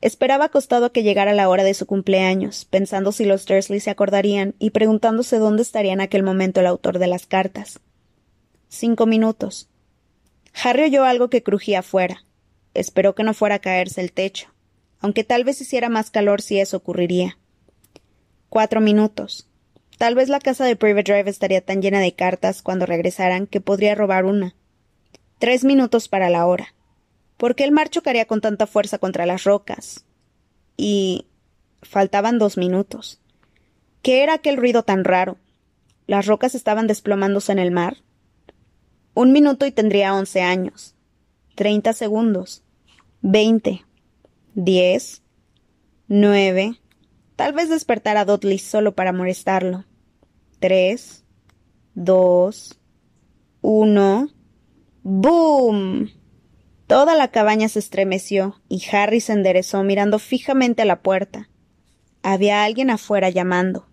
Esperaba 0.00 0.46
acostado 0.46 0.86
a 0.86 0.92
que 0.92 1.04
llegara 1.04 1.32
la 1.32 1.48
hora 1.48 1.62
de 1.62 1.74
su 1.74 1.86
cumpleaños, 1.86 2.64
pensando 2.64 3.12
si 3.12 3.24
los 3.24 3.46
Dursley 3.46 3.78
se 3.78 3.90
acordarían 3.90 4.56
y 4.58 4.70
preguntándose 4.70 5.38
dónde 5.38 5.62
estaría 5.62 5.92
en 5.92 6.00
aquel 6.00 6.24
momento 6.24 6.58
el 6.58 6.66
autor 6.66 6.98
de 6.98 7.06
las 7.06 7.26
cartas. 7.26 7.78
Cinco 8.68 9.06
minutos. 9.06 9.68
Harry 10.64 10.82
oyó 10.82 11.04
algo 11.04 11.30
que 11.30 11.44
crujía 11.44 11.78
afuera. 11.78 12.24
Esperó 12.74 13.14
que 13.14 13.22
no 13.22 13.32
fuera 13.32 13.56
a 13.56 13.60
caerse 13.60 14.00
el 14.00 14.10
techo, 14.10 14.51
aunque 15.02 15.24
tal 15.24 15.44
vez 15.44 15.60
hiciera 15.60 15.88
más 15.88 16.10
calor 16.10 16.40
si 16.40 16.58
eso 16.58 16.78
ocurriría. 16.78 17.36
Cuatro 18.48 18.80
minutos. 18.80 19.48
Tal 19.98 20.14
vez 20.14 20.28
la 20.28 20.40
casa 20.40 20.64
de 20.64 20.76
Private 20.76 21.12
Drive 21.12 21.30
estaría 21.30 21.60
tan 21.60 21.82
llena 21.82 22.00
de 22.00 22.14
cartas 22.14 22.62
cuando 22.62 22.86
regresaran 22.86 23.46
que 23.46 23.60
podría 23.60 23.94
robar 23.94 24.24
una. 24.24 24.54
Tres 25.38 25.64
minutos 25.64 26.08
para 26.08 26.30
la 26.30 26.46
hora. 26.46 26.74
¿Por 27.36 27.56
qué 27.56 27.64
el 27.64 27.72
mar 27.72 27.90
chocaría 27.90 28.26
con 28.26 28.40
tanta 28.40 28.66
fuerza 28.66 28.98
contra 28.98 29.26
las 29.26 29.44
rocas? 29.44 30.04
Y. 30.76 31.26
faltaban 31.82 32.38
dos 32.38 32.56
minutos. 32.56 33.20
¿Qué 34.02 34.22
era 34.22 34.34
aquel 34.34 34.56
ruido 34.56 34.84
tan 34.84 35.04
raro? 35.04 35.36
¿Las 36.06 36.26
rocas 36.26 36.54
estaban 36.54 36.86
desplomándose 36.86 37.52
en 37.52 37.58
el 37.58 37.72
mar? 37.72 37.98
Un 39.14 39.32
minuto 39.32 39.66
y 39.66 39.72
tendría 39.72 40.14
once 40.14 40.42
años. 40.42 40.94
Treinta 41.54 41.92
segundos. 41.92 42.62
Veinte. 43.20 43.84
Diez. 44.54 45.22
Nueve. 46.08 46.74
Tal 47.36 47.54
vez 47.54 47.70
despertar 47.70 48.18
a 48.18 48.26
Dudley 48.26 48.58
solo 48.58 48.94
para 48.94 49.12
molestarlo. 49.12 49.86
Tres, 50.60 51.24
dos, 51.94 52.78
uno. 53.62 54.28
¡Boom! 55.02 56.10
Toda 56.86 57.16
la 57.16 57.28
cabaña 57.28 57.70
se 57.70 57.78
estremeció 57.78 58.60
y 58.68 58.84
Harry 58.92 59.20
se 59.20 59.32
enderezó 59.32 59.82
mirando 59.82 60.18
fijamente 60.18 60.82
a 60.82 60.84
la 60.84 61.00
puerta. 61.00 61.48
Había 62.22 62.62
alguien 62.62 62.90
afuera 62.90 63.30
llamando. 63.30 63.88